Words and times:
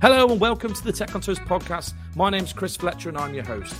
Hello 0.00 0.30
and 0.30 0.40
welcome 0.40 0.72
to 0.72 0.84
the 0.84 0.92
Tech 0.92 1.12
on 1.16 1.20
Toast 1.20 1.40
podcast. 1.40 1.92
My 2.14 2.30
name's 2.30 2.52
Chris 2.52 2.76
Fletcher 2.76 3.08
and 3.08 3.18
I'm 3.18 3.34
your 3.34 3.42
host. 3.42 3.74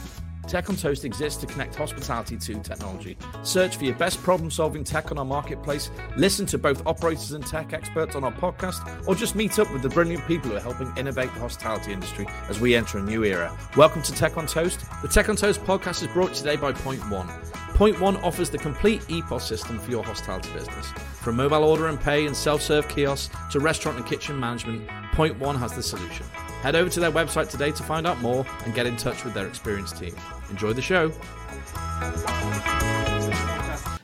Tech 0.49 0.69
on 0.69 0.75
Toast 0.75 1.05
exists 1.05 1.41
to 1.43 1.47
connect 1.47 1.77
hospitality 1.77 2.37
to 2.37 2.55
technology. 2.59 3.17
Search 3.45 3.77
for 3.77 3.85
your 3.85 3.95
best 3.95 4.21
problem 4.25 4.51
solving 4.51 4.83
tech 4.83 5.13
on 5.13 5.19
our 5.19 5.25
marketplace, 5.25 5.93
listen 6.17 6.45
to 6.47 6.59
both 6.59 6.85
operators 6.89 7.31
and 7.31 7.47
tech 7.47 7.73
experts 7.73 8.17
on 8.17 8.25
our 8.25 8.33
podcast, 8.33 9.07
or 9.07 9.15
just 9.15 9.37
meet 9.37 9.61
up 9.61 9.73
with 9.73 9.83
the 9.83 9.91
brilliant 9.91 10.27
people 10.27 10.51
who 10.51 10.57
are 10.57 10.61
helping 10.61 10.93
innovate 10.97 11.33
the 11.35 11.39
hospitality 11.39 11.93
industry 11.93 12.27
as 12.49 12.59
we 12.59 12.75
enter 12.75 12.99
a 12.99 13.03
new 13.03 13.23
era. 13.23 13.57
Welcome 13.77 14.03
to 14.03 14.13
Tech 14.13 14.37
on 14.37 14.49
Toast. 14.49 14.81
The 15.03 15.09
Tech 15.09 15.29
on 15.29 15.37
Toast 15.37 15.63
podcast 15.63 16.03
is 16.03 16.09
brought 16.09 16.35
today 16.35 16.57
by 16.57 16.73
Point 16.73 17.09
One. 17.11 17.29
Point 17.79 18.01
One 18.01 18.17
offers 18.17 18.51
the 18.51 18.59
complete 18.59 19.03
EPOS 19.03 19.43
system 19.43 19.79
for 19.79 19.93
your 19.93 20.03
hospitality 20.03 20.53
business. 20.53 20.91
From 21.21 21.37
mobile 21.37 21.63
order 21.63 21.87
and 21.87 22.01
pay 22.01 22.27
and 22.27 22.37
self 22.37 22.61
serve 22.61 22.89
kiosks 22.89 23.33
to 23.53 23.61
restaurant 23.61 23.99
and 23.99 24.05
kitchen 24.05 24.37
management, 24.41 24.89
Point 25.13 25.39
One 25.39 25.55
has 25.55 25.73
the 25.77 25.83
solution. 25.85 26.27
Head 26.61 26.75
over 26.75 26.91
to 26.91 26.99
their 26.99 27.13
website 27.13 27.49
today 27.49 27.71
to 27.71 27.83
find 27.85 28.05
out 28.05 28.21
more 28.21 28.45
and 28.65 28.75
get 28.75 28.87
in 28.89 28.97
touch 28.97 29.25
with 29.25 29.33
their 29.33 29.47
experienced 29.47 29.97
team. 29.97 30.13
Enjoy 30.51 30.73
the 30.73 30.83
show. 30.83 31.13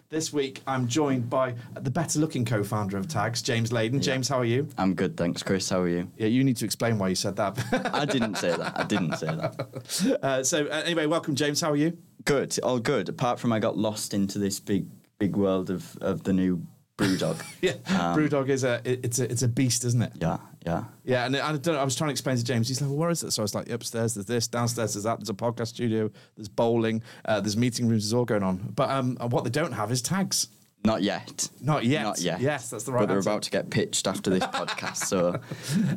This 0.08 0.32
week, 0.32 0.62
I'm 0.68 0.86
joined 0.86 1.28
by 1.28 1.56
the 1.74 1.90
better 1.90 2.20
looking 2.20 2.44
co 2.44 2.62
founder 2.62 2.96
of 2.96 3.08
Ttagz, 3.08 3.42
James 3.42 3.72
Laden. 3.72 4.00
James, 4.00 4.28
how 4.28 4.38
are 4.38 4.44
you? 4.44 4.68
I'm 4.78 4.94
good, 4.94 5.16
thanks, 5.16 5.42
Chris. 5.42 5.68
How 5.68 5.80
are 5.80 5.88
you? 5.88 6.08
Yeah, 6.16 6.28
you 6.28 6.44
need 6.44 6.58
to 6.58 6.64
explain 6.64 6.96
why 6.96 7.08
you 7.08 7.16
said 7.16 7.34
that. 7.34 7.58
I 7.92 8.04
didn't 8.04 8.36
say 8.36 8.56
that. 8.56 8.78
I 8.78 8.84
didn't 8.84 9.16
say 9.16 9.26
that. 9.26 10.18
uh, 10.22 10.44
so, 10.44 10.66
uh, 10.66 10.82
anyway, 10.84 11.06
welcome, 11.06 11.34
James. 11.34 11.60
How 11.60 11.72
are 11.72 11.76
you? 11.76 11.98
Good, 12.24 12.58
all 12.62 12.78
good. 12.78 13.08
Apart 13.08 13.38
from 13.38 13.52
I 13.52 13.58
got 13.58 13.76
lost 13.76 14.14
into 14.14 14.38
this 14.38 14.60
big, 14.60 14.86
big 15.18 15.36
world 15.36 15.70
of, 15.70 15.96
of 16.00 16.24
the 16.24 16.32
new 16.32 16.66
Brewdog. 16.96 17.42
yeah, 17.60 17.72
um, 17.88 18.16
Brewdog 18.16 18.48
is 18.48 18.64
a 18.64 18.80
it's 18.84 19.18
a 19.18 19.30
it's 19.30 19.42
a 19.42 19.48
beast, 19.48 19.84
isn't 19.84 20.02
it? 20.02 20.12
Yeah, 20.20 20.38
yeah, 20.64 20.84
yeah. 21.04 21.26
And 21.26 21.36
I 21.36 21.50
I 21.50 21.84
was 21.84 21.96
trying 21.96 22.08
to 22.08 22.12
explain 22.12 22.36
to 22.36 22.44
James. 22.44 22.68
He's 22.68 22.80
like, 22.80 22.88
well, 22.88 22.98
"Where 22.98 23.10
is 23.10 23.22
it?" 23.22 23.32
So 23.32 23.42
I 23.42 23.44
was 23.44 23.54
like, 23.54 23.68
"Upstairs, 23.68 24.14
there's 24.14 24.26
this. 24.26 24.46
Downstairs, 24.46 24.94
there's 24.94 25.04
that. 25.04 25.18
There's 25.18 25.28
a 25.28 25.34
podcast 25.34 25.68
studio. 25.68 26.10
There's 26.36 26.48
bowling. 26.48 27.02
Uh, 27.24 27.40
there's 27.40 27.56
meeting 27.56 27.88
rooms. 27.88 28.04
There's 28.04 28.14
all 28.14 28.24
going 28.24 28.44
on. 28.44 28.72
But 28.74 28.90
um, 28.90 29.16
what 29.16 29.44
they 29.44 29.50
don't 29.50 29.72
have 29.72 29.90
is 29.90 30.02
Ttagz. 30.02 30.48
Not 30.84 31.02
yet. 31.02 31.48
Not 31.60 31.84
yet. 31.84 32.02
Not 32.02 32.20
yet. 32.20 32.40
Yes, 32.40 32.70
that's 32.70 32.84
the 32.84 32.92
right. 32.92 33.00
But 33.00 33.06
they're 33.06 33.16
answer. 33.16 33.30
about 33.30 33.42
to 33.44 33.50
get 33.50 33.70
pitched 33.70 34.06
after 34.06 34.30
this 34.30 34.44
podcast, 34.44 34.96
so 34.98 35.40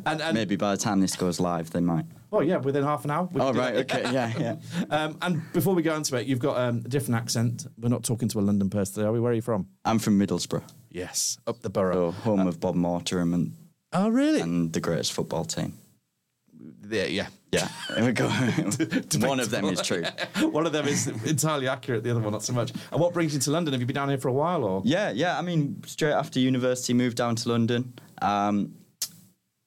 and, 0.06 0.20
and, 0.20 0.34
maybe 0.34 0.56
by 0.56 0.72
the 0.72 0.78
time 0.78 1.00
this 1.00 1.14
goes 1.14 1.38
live, 1.38 1.70
they 1.70 1.80
might. 1.80 2.06
Oh 2.30 2.40
yeah, 2.40 2.58
within 2.58 2.84
half 2.84 3.04
an 3.04 3.10
hour. 3.10 3.28
Oh 3.36 3.52
right, 3.52 3.76
okay, 3.76 4.02
yeah, 4.12 4.32
yeah. 4.38 4.56
um, 4.90 5.18
and 5.22 5.52
before 5.52 5.74
we 5.74 5.82
go 5.82 5.94
into 5.94 6.16
it, 6.16 6.26
you've 6.26 6.38
got 6.38 6.58
um, 6.58 6.82
a 6.84 6.88
different 6.88 7.20
accent. 7.20 7.66
We're 7.78 7.88
not 7.88 8.04
talking 8.04 8.28
to 8.28 8.38
a 8.38 8.42
London 8.42 8.68
person 8.68 8.96
today, 8.96 9.06
are 9.06 9.12
we? 9.12 9.20
Where 9.20 9.32
are 9.32 9.34
you 9.34 9.42
from? 9.42 9.68
I'm 9.84 9.98
from 9.98 10.18
Middlesbrough. 10.18 10.64
Yes, 10.90 11.38
up 11.46 11.62
the 11.62 11.70
borough. 11.70 12.12
So 12.12 12.20
home 12.20 12.40
uh, 12.40 12.48
of 12.48 12.60
Bob 12.60 12.74
Mortimer 12.74 13.22
and. 13.34 13.56
Oh 13.92 14.10
really? 14.10 14.40
And 14.40 14.72
the 14.72 14.80
greatest 14.80 15.12
football 15.14 15.46
team. 15.46 15.74
Yeah, 16.90 17.04
yeah. 17.04 17.26
Yeah, 17.50 17.68
there 17.94 18.04
we 18.04 18.12
go. 18.12 18.28
one 19.20 19.40
of 19.40 19.50
them 19.50 19.64
is 19.66 19.80
true. 19.80 20.04
one 20.50 20.66
of 20.66 20.72
them 20.72 20.86
is 20.86 21.06
entirely 21.24 21.66
accurate. 21.66 22.04
The 22.04 22.10
other 22.10 22.20
one, 22.20 22.32
not 22.32 22.42
so 22.42 22.52
much. 22.52 22.72
And 22.92 23.00
what 23.00 23.14
brings 23.14 23.32
you 23.32 23.40
to 23.40 23.50
London? 23.50 23.72
Have 23.72 23.80
you 23.80 23.86
been 23.86 23.94
down 23.94 24.10
here 24.10 24.18
for 24.18 24.28
a 24.28 24.32
while, 24.32 24.64
or? 24.64 24.82
Yeah, 24.84 25.10
yeah. 25.10 25.38
I 25.38 25.42
mean, 25.42 25.82
straight 25.86 26.12
after 26.12 26.40
university, 26.40 26.92
moved 26.92 27.16
down 27.16 27.36
to 27.36 27.48
London. 27.48 27.94
Um, 28.20 28.74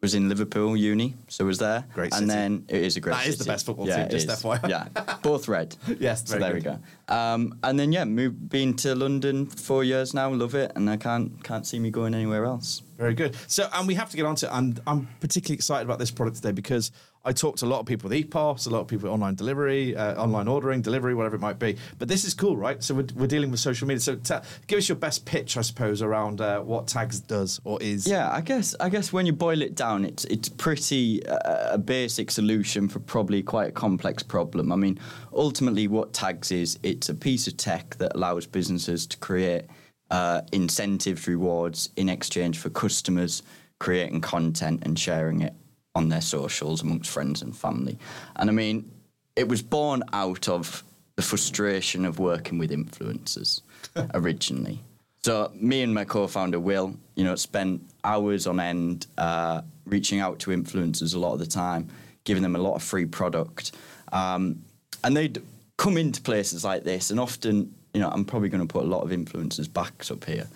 was 0.01 0.15
in 0.15 0.27
Liverpool 0.29 0.75
uni, 0.75 1.15
so 1.27 1.45
was 1.45 1.59
there. 1.59 1.85
Great 1.93 2.11
city. 2.11 2.23
And 2.23 2.29
then 2.29 2.65
it 2.67 2.81
is 2.81 2.97
a 2.97 2.99
great. 2.99 3.13
That 3.13 3.19
city. 3.19 3.29
is 3.29 3.37
the 3.37 3.45
best 3.45 3.65
football 3.67 3.87
yeah, 3.87 4.01
team. 4.01 4.09
Just 4.09 4.29
is. 4.29 4.43
FYI. 4.43 4.67
Yeah, 4.67 4.87
both 5.21 5.47
red. 5.47 5.75
yes, 5.99 6.27
so 6.27 6.39
there 6.39 6.53
good. 6.53 6.55
we 6.55 6.61
go. 6.61 6.79
Um, 7.07 7.59
and 7.63 7.79
then 7.79 7.91
yeah, 7.91 8.03
moved, 8.05 8.49
been 8.49 8.75
to 8.77 8.95
London 8.95 9.45
four 9.45 9.83
years 9.83 10.13
now. 10.13 10.29
Love 10.29 10.55
it, 10.55 10.71
and 10.75 10.89
I 10.89 10.97
can't 10.97 11.43
can't 11.43 11.67
see 11.67 11.79
me 11.79 11.91
going 11.91 12.15
anywhere 12.15 12.45
else. 12.45 12.81
Very 12.97 13.13
good. 13.13 13.35
So, 13.47 13.67
and 13.73 13.87
we 13.87 13.95
have 13.95 14.09
to 14.11 14.17
get 14.17 14.25
on 14.25 14.35
to, 14.35 14.47
it. 14.47 14.51
and 14.53 14.79
I'm 14.85 15.07
particularly 15.19 15.55
excited 15.55 15.85
about 15.85 15.99
this 15.99 16.11
product 16.11 16.37
today 16.37 16.51
because 16.51 16.91
I 17.23 17.33
talked 17.33 17.59
to 17.59 17.65
a 17.65 17.67
lot 17.67 17.79
of 17.79 17.85
people 17.85 18.09
with 18.09 18.17
EPOS, 18.17 18.65
a 18.65 18.69
lot 18.71 18.79
of 18.79 18.87
people 18.87 19.03
with 19.03 19.13
online 19.13 19.35
delivery, 19.35 19.95
uh, 19.95 20.15
online 20.21 20.47
ordering, 20.47 20.81
delivery, 20.81 21.13
whatever 21.13 21.35
it 21.35 21.39
might 21.39 21.59
be. 21.59 21.77
But 21.99 22.07
this 22.07 22.25
is 22.25 22.33
cool, 22.33 22.57
right? 22.57 22.81
So 22.83 22.95
we're, 22.95 23.07
we're 23.15 23.27
dealing 23.27 23.51
with 23.51 23.59
social 23.59 23.87
media. 23.87 23.99
So 23.99 24.15
ta- 24.15 24.41
give 24.65 24.77
us 24.77 24.89
your 24.89 24.95
best 24.95 25.25
pitch, 25.25 25.55
I 25.55 25.61
suppose, 25.61 26.01
around 26.01 26.41
uh, 26.41 26.61
what 26.61 26.87
Ttagz 26.87 27.25
does 27.25 27.61
or 27.63 27.81
is. 27.81 28.07
Yeah, 28.07 28.31
I 28.31 28.41
guess 28.41 28.75
I 28.79 28.89
guess 28.89 29.13
when 29.13 29.27
you 29.27 29.33
boil 29.33 29.61
it 29.61 29.75
down, 29.75 30.03
it's 30.03 30.25
it's 30.25 30.49
pretty 30.49 31.25
uh, 31.27 31.73
a 31.73 31.77
basic 31.77 32.31
solution 32.31 32.87
for 32.87 32.99
probably 32.99 33.43
quite 33.43 33.69
a 33.69 33.71
complex 33.71 34.23
problem. 34.23 34.71
I 34.71 34.75
mean, 34.75 34.99
ultimately, 35.31 35.87
what 35.87 36.13
Ttagz 36.13 36.51
is, 36.51 36.79
it's 36.81 37.09
a 37.09 37.13
piece 37.13 37.45
of 37.45 37.55
tech 37.55 37.97
that 37.97 38.15
allows 38.15 38.47
businesses 38.47 39.05
to 39.07 39.17
create 39.17 39.65
uh, 40.11 40.41
incentives, 40.51 41.27
rewards 41.27 41.89
in 41.95 42.09
exchange 42.09 42.59
for 42.59 42.69
customers 42.69 43.41
creating 43.79 44.21
content 44.21 44.83
and 44.83 44.99
sharing 44.99 45.41
it 45.41 45.53
on 45.95 46.09
their 46.09 46.21
socials 46.21 46.83
amongst 46.83 47.09
friends 47.09 47.41
and 47.41 47.55
family. 47.55 47.97
And 48.35 48.49
I 48.49 48.53
mean, 48.53 48.91
it 49.35 49.47
was 49.47 49.61
born 49.61 50.03
out 50.13 50.47
of 50.47 50.83
the 51.15 51.21
frustration 51.21 52.05
of 52.05 52.19
working 52.19 52.59
with 52.59 52.71
influencers 52.71 53.61
originally. 54.13 54.83
So 55.23 55.51
me 55.55 55.81
and 55.81 55.93
my 55.93 56.05
co-founder 56.05 56.59
Will, 56.59 56.95
you 57.15 57.23
know, 57.23 57.35
spent 57.35 57.81
hours 58.03 58.47
on 58.47 58.59
end 58.59 59.07
uh, 59.17 59.61
reaching 59.85 60.19
out 60.19 60.39
to 60.39 60.51
influencers 60.51 61.15
a 61.15 61.19
lot 61.19 61.33
of 61.33 61.39
the 61.39 61.45
time, 61.45 61.89
giving 62.23 62.43
them 62.43 62.55
a 62.55 62.59
lot 62.59 62.75
of 62.75 62.83
free 62.83 63.05
product, 63.05 63.71
um, 64.11 64.63
and 65.03 65.15
they'd 65.15 65.41
come 65.77 65.97
into 65.97 66.21
places 66.21 66.63
like 66.63 66.83
this, 66.83 67.11
and 67.11 67.19
often, 67.19 67.73
you 67.93 67.99
know, 67.99 68.09
I'm 68.09 68.25
probably 68.25 68.49
going 68.49 68.65
to 68.65 68.71
put 68.71 68.83
a 68.83 68.87
lot 68.87 69.01
of 69.01 69.09
influencers 69.09 69.71
backs 69.71 70.11
up 70.11 70.25
here. 70.25 70.47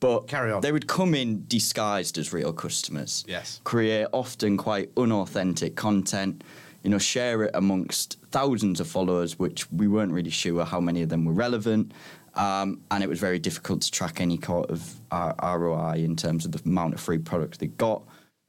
But 0.00 0.28
carry 0.28 0.52
on. 0.52 0.60
They 0.60 0.72
would 0.72 0.88
come 0.88 1.14
in 1.14 1.44
disguised 1.46 2.18
as 2.18 2.32
real 2.32 2.52
customers. 2.52 3.24
Yes. 3.26 3.60
Create 3.64 4.08
often 4.12 4.56
quite 4.56 4.90
unauthentic 4.96 5.76
content. 5.76 6.42
You 6.82 6.90
know, 6.90 6.98
share 6.98 7.44
it 7.44 7.50
amongst 7.54 8.18
thousands 8.30 8.80
of 8.80 8.88
followers, 8.88 9.38
which 9.38 9.70
we 9.70 9.86
weren't 9.86 10.12
really 10.12 10.30
sure 10.30 10.64
how 10.64 10.80
many 10.80 11.02
of 11.02 11.08
them 11.08 11.24
were 11.24 11.32
relevant. 11.32 11.92
Um, 12.34 12.80
and 12.90 13.02
it 13.02 13.08
was 13.08 13.18
very 13.18 13.38
difficult 13.38 13.82
to 13.82 13.90
track 13.90 14.20
any 14.20 14.38
kind 14.38 14.66
of 14.66 15.00
uh, 15.10 15.32
ROI 15.42 15.96
in 15.96 16.16
terms 16.16 16.44
of 16.44 16.52
the 16.52 16.60
amount 16.64 16.94
of 16.94 17.00
free 17.00 17.18
products 17.18 17.58
they 17.58 17.66
got 17.66 18.02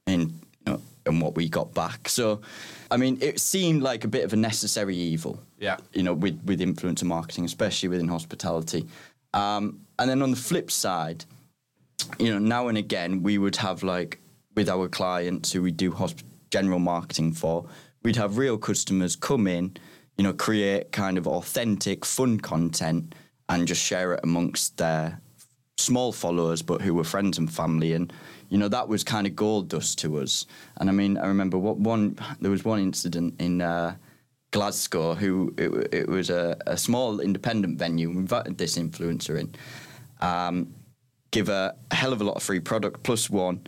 and, 0.06 0.30
you 0.30 0.72
know, 0.72 0.82
and 1.04 1.20
what 1.20 1.34
we 1.34 1.48
got 1.48 1.74
back. 1.74 2.08
So, 2.08 2.40
I 2.92 2.98
mean, 2.98 3.16
it 3.22 3.40
seemed 3.40 3.82
like 3.82 4.04
a 4.04 4.08
bit 4.08 4.24
of 4.24 4.34
a 4.34 4.36
necessary 4.36 4.94
evil. 4.94 5.40
Yeah. 5.58 5.78
You 5.94 6.02
know, 6.02 6.12
with 6.12 6.38
with 6.44 6.60
influencer 6.60 7.04
marketing, 7.04 7.46
especially 7.46 7.88
within 7.88 8.08
hospitality. 8.08 8.86
Um, 9.32 9.80
and 9.98 10.10
then 10.10 10.20
on 10.20 10.30
the 10.30 10.36
flip 10.36 10.70
side, 10.70 11.24
you 12.18 12.30
know, 12.30 12.38
now 12.38 12.68
and 12.68 12.76
again 12.76 13.22
we 13.22 13.38
would 13.38 13.56
have 13.56 13.82
like 13.82 14.20
with 14.54 14.68
our 14.68 14.88
clients 14.88 15.52
who 15.52 15.62
we 15.62 15.70
do 15.70 15.90
hosp- 15.90 16.22
general 16.50 16.78
marketing 16.78 17.32
for, 17.32 17.64
we'd 18.02 18.16
have 18.16 18.36
real 18.36 18.58
customers 18.58 19.16
come 19.16 19.46
in, 19.46 19.74
you 20.18 20.24
know, 20.24 20.34
create 20.34 20.92
kind 20.92 21.16
of 21.16 21.26
authentic, 21.26 22.04
fun 22.04 22.38
content 22.38 23.14
and 23.48 23.66
just 23.66 23.82
share 23.82 24.12
it 24.12 24.20
amongst 24.22 24.76
their 24.76 25.22
small 25.82 26.12
followers, 26.12 26.62
but 26.62 26.82
who 26.82 26.94
were 26.94 27.04
friends 27.04 27.38
and 27.38 27.52
family. 27.52 27.92
And, 27.92 28.12
you 28.48 28.58
know, 28.58 28.68
that 28.68 28.88
was 28.88 29.04
kind 29.04 29.26
of 29.26 29.36
gold 29.36 29.68
dust 29.68 29.98
to 30.00 30.18
us. 30.18 30.46
And 30.76 30.88
I 30.88 30.92
mean, 30.92 31.18
I 31.18 31.26
remember 31.26 31.58
what 31.58 31.76
one, 31.76 32.18
there 32.40 32.50
was 32.50 32.64
one 32.64 32.80
incident 32.80 33.40
in, 33.40 33.60
uh, 33.60 33.96
Glasgow, 34.52 35.14
who 35.14 35.54
it, 35.56 35.94
it 35.94 36.08
was 36.08 36.28
a, 36.28 36.56
a, 36.66 36.76
small 36.76 37.20
independent 37.20 37.78
venue. 37.78 38.10
We 38.10 38.16
invited 38.16 38.58
this 38.58 38.76
influencer 38.76 39.40
in, 39.40 39.54
um, 40.20 40.74
give 41.30 41.46
her 41.46 41.74
a 41.90 41.94
hell 41.94 42.12
of 42.12 42.20
a 42.20 42.24
lot 42.24 42.36
of 42.36 42.42
free 42.42 42.60
product 42.60 43.02
plus 43.02 43.30
one, 43.30 43.66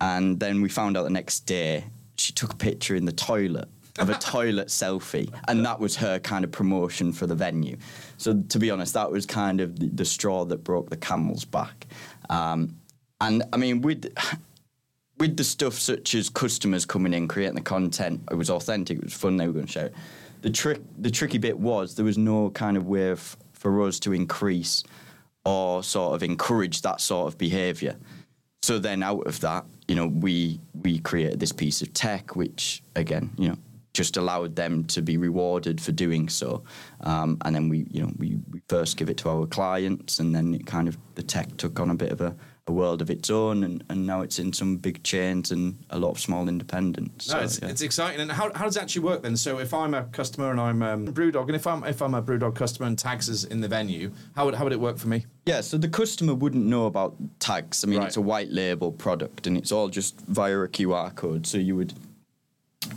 and 0.00 0.40
then 0.40 0.62
we 0.62 0.70
found 0.70 0.96
out 0.96 1.04
the 1.04 1.10
next 1.10 1.40
day 1.40 1.84
she 2.16 2.32
took 2.32 2.54
a 2.54 2.56
picture 2.56 2.96
in 2.96 3.04
the 3.04 3.12
toilet 3.12 3.68
of 3.98 4.08
a 4.08 4.14
toilet 4.14 4.68
selfie, 4.68 5.32
and 5.48 5.64
that 5.66 5.78
was 5.78 5.96
her 5.96 6.18
kind 6.18 6.44
of 6.44 6.50
promotion 6.50 7.12
for 7.12 7.26
the 7.26 7.34
venue. 7.34 7.76
So 8.16 8.42
to 8.48 8.58
be 8.58 8.70
honest, 8.70 8.94
that 8.94 9.10
was 9.10 9.26
kind 9.26 9.60
of 9.60 9.78
the, 9.78 9.88
the 9.88 10.04
straw 10.04 10.44
that 10.46 10.64
broke 10.64 10.90
the 10.90 10.96
camel's 10.96 11.44
back. 11.44 11.86
Um, 12.30 12.76
and 13.20 13.42
I 13.52 13.56
mean, 13.56 13.82
with 13.82 14.12
with 15.18 15.36
the 15.36 15.44
stuff 15.44 15.74
such 15.74 16.14
as 16.14 16.28
customers 16.28 16.84
coming 16.84 17.14
in, 17.14 17.28
creating 17.28 17.54
the 17.54 17.60
content, 17.60 18.22
it 18.30 18.34
was 18.34 18.50
authentic, 18.50 18.98
it 18.98 19.04
was 19.04 19.12
fun, 19.12 19.36
they 19.36 19.46
were 19.46 19.52
going 19.52 19.66
to 19.66 19.72
share 19.72 19.86
it. 19.86 19.94
The 20.40 20.50
trick, 20.50 20.80
the 20.98 21.10
tricky 21.10 21.38
bit 21.38 21.58
was 21.58 21.94
there 21.94 22.04
was 22.04 22.18
no 22.18 22.50
kind 22.50 22.76
of 22.76 22.88
way 22.88 23.10
of, 23.10 23.36
for 23.52 23.82
us 23.82 24.00
to 24.00 24.12
increase 24.12 24.82
or 25.44 25.82
sort 25.82 26.14
of 26.14 26.22
encourage 26.22 26.82
that 26.82 27.00
sort 27.00 27.28
of 27.28 27.38
behaviour. 27.38 27.96
So 28.62 28.78
then, 28.78 29.02
out 29.02 29.26
of 29.26 29.40
that, 29.40 29.64
you 29.86 29.94
know, 29.94 30.06
we 30.06 30.60
we 30.82 30.98
created 30.98 31.40
this 31.40 31.52
piece 31.52 31.82
of 31.82 31.92
tech, 31.92 32.34
which 32.34 32.82
again, 32.96 33.30
you 33.36 33.48
know, 33.50 33.58
just 33.92 34.16
allowed 34.16 34.56
them 34.56 34.84
to 34.84 35.02
be 35.02 35.16
rewarded 35.16 35.80
for 35.80 35.92
doing 35.92 36.28
so. 36.28 36.64
Um, 37.00 37.38
and 37.44 37.54
then 37.54 37.68
we, 37.68 37.86
you 37.90 38.02
know, 38.02 38.12
we, 38.16 38.38
we 38.50 38.62
first 38.68 38.96
give 38.96 39.10
it 39.10 39.18
to 39.18 39.28
our 39.28 39.46
clients, 39.46 40.18
and 40.18 40.34
then 40.34 40.54
it 40.54 40.66
kind 40.66 40.88
of 40.88 40.96
the 41.14 41.22
tech 41.22 41.56
took 41.56 41.78
on 41.78 41.90
a 41.90 41.94
bit 41.94 42.10
of 42.12 42.20
a 42.20 42.34
a 42.68 42.72
world 42.72 43.02
of 43.02 43.10
its 43.10 43.28
own, 43.28 43.64
and, 43.64 43.82
and 43.88 44.06
now 44.06 44.20
it's 44.20 44.38
in 44.38 44.52
some 44.52 44.76
big 44.76 45.02
chains 45.02 45.50
and 45.50 45.84
a 45.90 45.98
lot 45.98 46.10
of 46.10 46.20
small 46.20 46.48
independents. 46.48 47.28
No, 47.28 47.38
so, 47.38 47.44
it's, 47.44 47.60
yeah. 47.60 47.68
it's 47.68 47.82
exciting. 47.82 48.20
And 48.20 48.30
how, 48.30 48.52
how 48.54 48.66
does 48.66 48.76
it 48.76 48.82
actually 48.82 49.02
work 49.02 49.22
then? 49.22 49.36
So 49.36 49.58
if 49.58 49.74
I'm 49.74 49.94
a 49.94 50.04
customer 50.04 50.50
and 50.52 50.60
I'm 50.60 50.80
um, 50.82 51.08
BrewDog, 51.08 51.46
and 51.48 51.56
if 51.56 51.66
I'm 51.66 51.82
if 51.84 52.00
I'm 52.00 52.14
a 52.14 52.22
BrewDog 52.22 52.54
customer 52.54 52.86
and 52.86 52.96
Ttagz 52.96 53.28
is 53.28 53.44
in 53.44 53.60
the 53.60 53.68
venue, 53.68 54.12
how 54.36 54.44
would 54.44 54.54
how 54.54 54.64
would 54.64 54.72
it 54.72 54.80
work 54.80 54.98
for 54.98 55.08
me? 55.08 55.26
Yeah, 55.44 55.60
so 55.60 55.76
the 55.76 55.88
customer 55.88 56.34
wouldn't 56.34 56.64
know 56.64 56.86
about 56.86 57.16
Ttagz. 57.40 57.84
I 57.84 57.88
mean, 57.88 57.98
Right. 57.98 58.06
it's 58.06 58.16
a 58.16 58.20
white 58.22 58.50
label 58.50 58.92
product, 58.92 59.48
and 59.48 59.56
it's 59.56 59.72
all 59.72 59.88
just 59.88 60.20
via 60.20 60.60
a 60.60 60.68
QR 60.68 61.12
code. 61.16 61.46
So 61.48 61.58
you 61.58 61.74
would 61.74 61.94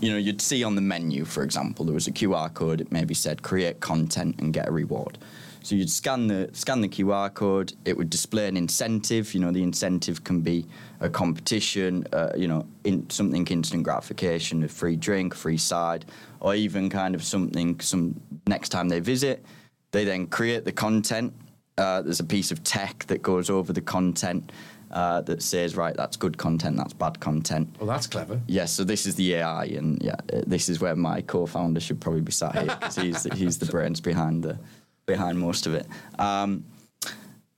you 0.01 0.12
know, 0.12 0.18
you'd 0.18 0.42
see 0.42 0.63
on 0.63 0.75
the 0.75 0.81
menu, 0.81 1.25
for 1.25 1.44
example, 1.44 1.86
there 1.86 1.94
was 1.94 2.07
a 2.07 2.12
QR 2.12 2.53
code. 2.53 2.81
It 2.81 2.92
maybe 2.92 3.13
said 3.13 3.42
create 3.42 3.80
content 3.80 4.36
and 4.39 4.53
get 4.53 4.68
a 4.68 4.71
reward. 4.71 5.18
So 5.65 5.74
you'd 5.74 5.89
scan 5.89 6.27
the 6.27 6.50
scan 6.53 6.81
the 6.81 6.88
QR 6.88 7.33
code. 7.33 7.74
It 7.86 7.97
would 7.97 8.12
display 8.12 8.47
an 8.47 8.56
incentive. 8.56 9.33
You 9.33 9.39
know, 9.39 9.51
the 9.51 9.63
incentive 9.63 10.24
can 10.24 10.42
be 10.42 10.68
a 11.00 11.09
competition. 11.09 12.06
Uh, 12.13 12.33
you 12.38 12.47
know, 12.47 12.68
in 12.83 13.09
something 13.09 13.47
instant 13.47 13.81
gratification, 13.83 14.63
a 14.63 14.68
free 14.68 14.95
drink, 14.95 15.33
free 15.33 15.57
side, 15.57 16.06
or 16.39 16.53
even 16.53 16.88
kind 16.89 17.15
of 17.15 17.24
something. 17.24 17.80
Some 17.80 18.21
next 18.45 18.69
time 18.69 18.89
they 18.89 19.00
visit, 19.00 19.44
they 19.92 20.06
then 20.06 20.27
create 20.27 20.65
the 20.65 20.71
content. 20.71 21.33
Uh, 21.80 22.03
there's 22.03 22.19
a 22.19 22.25
piece 22.25 22.51
of 22.51 22.63
tech 22.63 23.03
that 23.07 23.24
goes 23.24 23.50
over 23.50 23.74
the 23.74 23.81
content 23.81 24.51
uh, 24.95 25.19
that 25.21 25.42
says, 25.42 25.75
right, 25.75 25.94
that's 25.95 26.15
good 26.15 26.38
content, 26.38 26.77
that's 26.77 26.94
bad 26.94 27.19
content. 27.19 27.75
Well, 27.80 27.88
that's 27.88 28.07
clever. 28.07 28.39
Yes, 28.47 28.71
so 28.71 28.86
this 28.86 29.06
is 29.06 29.15
the 29.15 29.36
AI, 29.36 29.65
and 29.65 30.01
yeah, 30.01 30.15
uh, 30.33 30.42
this 30.47 30.69
is 30.69 30.80
where 30.80 30.95
my 30.95 31.19
co-founder 31.21 31.81
should 31.81 32.00
probably 32.00 32.21
be 32.21 32.31
sat 32.31 32.56
here 32.56 32.65
because 32.65 32.95
he's 32.95 33.24
he's 33.33 33.59
the 33.59 33.65
brains 33.65 34.00
behind 34.00 34.42
the 34.42 34.57
behind 35.06 35.38
most 35.38 35.68
of 35.68 35.75
it. 35.75 35.86
Um, 36.18 36.63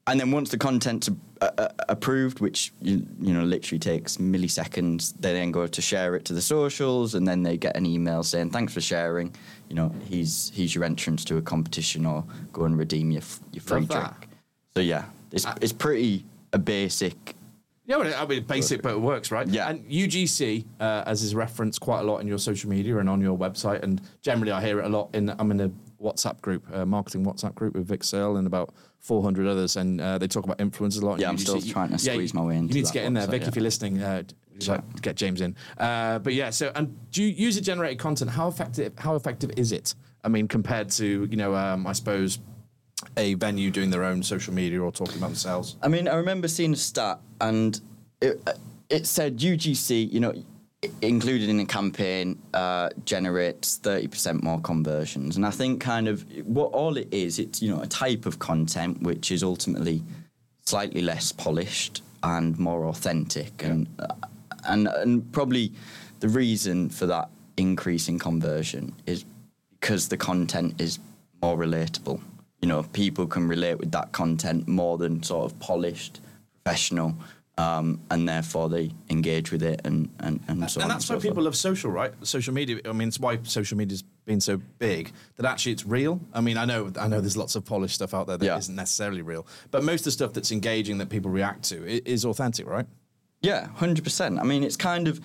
and 0.08 0.20
then 0.20 0.32
once 0.32 0.50
the 0.50 0.58
content's 0.58 1.10
uh, 1.40 1.68
approved, 1.90 2.40
which 2.40 2.74
you, 2.82 3.06
you 3.20 3.34
know 3.36 3.44
literally 3.44 3.78
takes 3.78 4.18
milliseconds, 4.18 5.14
they 5.20 5.34
then 5.34 5.52
go 5.52 5.68
to 5.68 5.82
share 5.82 6.16
it 6.16 6.26
to 6.26 6.34
the 6.34 6.42
socials, 6.42 7.14
and 7.14 7.28
then 7.28 7.44
they 7.44 7.56
get 7.56 7.78
an 7.78 7.86
email 7.86 8.24
saying 8.24 8.50
thanks 8.50 8.74
for 8.74 8.82
sharing. 8.82 9.32
You 9.70 9.76
know, 9.76 9.94
he's 10.06 10.52
he's 10.56 10.74
your 10.74 10.86
entrance 10.86 11.24
to 11.26 11.38
a 11.38 11.42
competition, 11.44 12.08
or 12.08 12.24
go 12.52 12.64
and 12.64 12.80
redeem 12.80 13.12
your 13.12 13.22
your 13.52 13.62
free 13.62 13.86
drink. 13.86 14.28
So 14.74 14.82
yeah, 14.82 15.06
it's 15.32 15.46
it's 15.62 15.74
pretty 15.74 16.26
a 16.54 16.60
basic. 16.60 17.36
Yeah, 17.86 17.98
well, 17.98 18.14
I 18.22 18.26
mean, 18.26 18.44
basic, 18.44 18.82
but 18.82 18.92
it 18.92 19.00
works, 19.00 19.32
right? 19.32 19.48
Yeah. 19.48 19.70
And 19.70 19.90
UGC, 19.90 20.66
uh, 20.82 21.04
as 21.06 21.24
is 21.24 21.34
referenced 21.34 21.80
quite 21.80 22.02
a 22.02 22.04
lot 22.04 22.18
in 22.18 22.28
your 22.28 22.38
social 22.38 22.70
media 22.70 22.98
and 22.98 23.10
on 23.10 23.22
your 23.22 23.38
website, 23.38 23.82
and 23.82 24.02
generally 24.22 24.52
I 24.52 24.62
hear 24.62 24.82
it 24.82 24.86
a 24.86 24.90
lot 24.90 25.10
in. 25.14 25.34
I'm 25.40 25.52
in 25.52 25.62
a 25.62 25.72
WhatsApp 26.02 26.42
group, 26.42 26.66
uh, 26.74 26.86
marketing 26.86 27.26
WhatsApp 27.26 27.56
group 27.56 27.76
with 27.76 27.88
Vic 27.88 28.04
Searle 28.04 28.36
and 28.36 28.46
about 28.46 28.74
400 29.00 29.48
others, 29.48 29.78
and 29.78 30.02
uh, 30.02 30.18
they 30.18 30.28
talk 30.28 30.44
about 30.44 30.58
influencers 30.58 31.02
a 31.02 31.06
lot. 31.06 31.16
in 31.16 31.22
Yeah, 31.22 31.30
I'm 31.30 31.38
UGC. 31.38 31.42
still 31.42 31.62
trying 31.62 31.90
to 31.92 31.98
squeeze 31.98 32.34
my 32.34 32.42
way 32.42 32.58
in. 32.58 32.68
You 32.68 32.74
need 32.74 32.86
to 32.86 32.94
get 32.94 33.06
in 33.06 33.14
there, 33.14 33.24
website, 33.24 33.32
Vic, 33.32 33.42
yeah. 33.44 33.48
if 33.48 33.56
you're 33.56 33.64
listening. 33.64 34.02
Uh, 34.02 34.24
to 34.60 34.84
get 35.04 35.16
James 35.16 35.40
in, 35.40 35.56
uh, 35.78 36.18
but 36.18 36.34
yeah. 36.34 36.50
So, 36.50 36.72
and 36.74 36.98
do 37.12 37.22
you 37.22 37.30
user 37.30 37.62
generated 37.62 38.00
content? 38.00 38.32
How 38.32 38.48
effective? 38.48 38.92
How 38.98 39.14
effective 39.14 39.52
is 39.56 39.72
it? 39.72 39.94
I 40.24 40.30
mean, 40.30 40.48
compared 40.48 40.90
to 40.94 41.28
you 41.30 41.38
know, 41.38 41.54
um, 41.54 41.86
I 41.86 41.92
suppose 41.92 42.40
a 43.18 43.34
venue 43.34 43.72
doing 43.72 43.90
their 43.90 44.04
own 44.04 44.24
social 44.24 44.54
media 44.54 44.80
or 44.82 44.92
talking 44.92 45.18
about 45.18 45.28
themselves. 45.28 45.76
I 45.82 45.88
mean, 45.88 46.08
I 46.08 46.16
remember 46.16 46.48
seeing 46.48 46.74
a 46.74 46.78
stat, 46.78 47.20
and 47.42 47.80
it, 48.22 48.42
it 48.90 49.08
said 49.08 49.40
UGC, 49.40 50.12
you 50.12 50.20
know, 50.20 50.34
included 51.02 51.50
in 51.50 51.60
a 51.60 51.66
campaign, 51.66 52.40
uh, 52.54 52.90
generates 53.06 53.78
thirty 53.78 54.08
percent 54.08 54.44
more 54.44 54.62
conversions. 54.62 55.36
And 55.36 55.46
I 55.46 55.52
think 55.52 55.82
kind 55.82 56.08
of 56.08 56.26
what 56.46 56.72
all 56.72 56.98
it 56.98 57.08
is, 57.12 57.40
it's 57.40 57.62
you 57.62 57.74
know 57.74 57.82
a 57.82 57.88
type 57.88 58.26
of 58.26 58.40
content 58.40 59.02
which 59.02 59.32
is 59.32 59.44
ultimately 59.44 60.04
slightly 60.66 61.02
less 61.02 61.32
polished 61.32 62.04
and 62.24 62.58
more 62.60 62.86
authentic, 62.86 63.64
and 63.64 63.88
uh, 64.00 64.14
and 64.66 64.88
and 64.88 65.32
probably 65.32 65.74
the 66.20 66.30
reason 66.30 66.90
for 66.90 67.08
that 67.08 67.30
increase 67.58 68.08
in 68.08 68.20
conversion 68.20 68.94
is 69.06 69.26
because 69.80 70.08
the 70.10 70.18
content 70.18 70.80
is 70.80 71.00
more 71.42 71.58
relatable. 71.58 72.22
You 72.62 72.68
know, 72.68 72.84
people 72.84 73.28
can 73.28 73.48
relate 73.48 73.78
with 73.80 73.92
that 73.92 74.12
content 74.12 74.68
more 74.68 74.98
than 74.98 75.22
sort 75.24 75.46
of 75.52 75.60
polished, 75.60 76.22
professional, 76.64 77.16
um, 77.60 78.00
and 78.12 78.28
therefore 78.28 78.68
they 78.70 78.92
engage 79.10 79.52
with 79.52 79.62
it 79.64 79.82
and 79.86 80.10
and, 80.20 80.40
and 80.48 80.70
so 80.70 80.80
on. 80.80 80.84
and 80.86 80.92
that's 80.92 81.06
so 81.06 81.16
why 81.16 81.22
people 81.22 81.36
forth. 81.36 81.46
love 81.46 81.56
social, 81.56 81.92
right? 81.92 82.14
Social 82.24 82.54
media. 82.54 82.80
I 82.86 82.92
mean, 82.94 83.08
it's 83.10 83.20
why 83.20 83.40
social 83.44 83.78
media's 83.78 84.04
been 84.26 84.42
so 84.42 84.58
big 84.80 85.12
that 85.38 85.46
actually 85.46 85.72
it's 85.72 85.86
real. 85.86 86.20
I 86.34 86.42
mean, 86.42 86.58
I 86.58 86.66
know, 86.66 86.92
I 87.00 87.08
know, 87.08 87.22
there's 87.22 87.38
lots 87.38 87.56
of 87.56 87.64
polished 87.64 87.96
stuff 87.96 88.14
out 88.14 88.28
there 88.28 88.38
that 88.38 88.46
Yeah. 88.46 88.56
not 88.56 88.70
necessarily 88.70 89.22
real, 89.22 89.48
but 89.72 89.84
most 89.84 90.02
of 90.02 90.06
the 90.06 90.12
stuff 90.12 90.34
that's 90.34 90.52
engaging 90.52 90.98
that 90.98 91.10
people 91.10 91.32
react 91.32 91.64
to 91.70 91.86
is 91.88 92.26
authentic, 92.26 92.68
right? 92.68 92.86
Yeah, 93.42 93.68
hundred 93.76 94.04
percent. 94.04 94.40
I 94.40 94.44
mean, 94.44 94.64
it's 94.64 94.76
kind 94.76 95.08
of, 95.08 95.22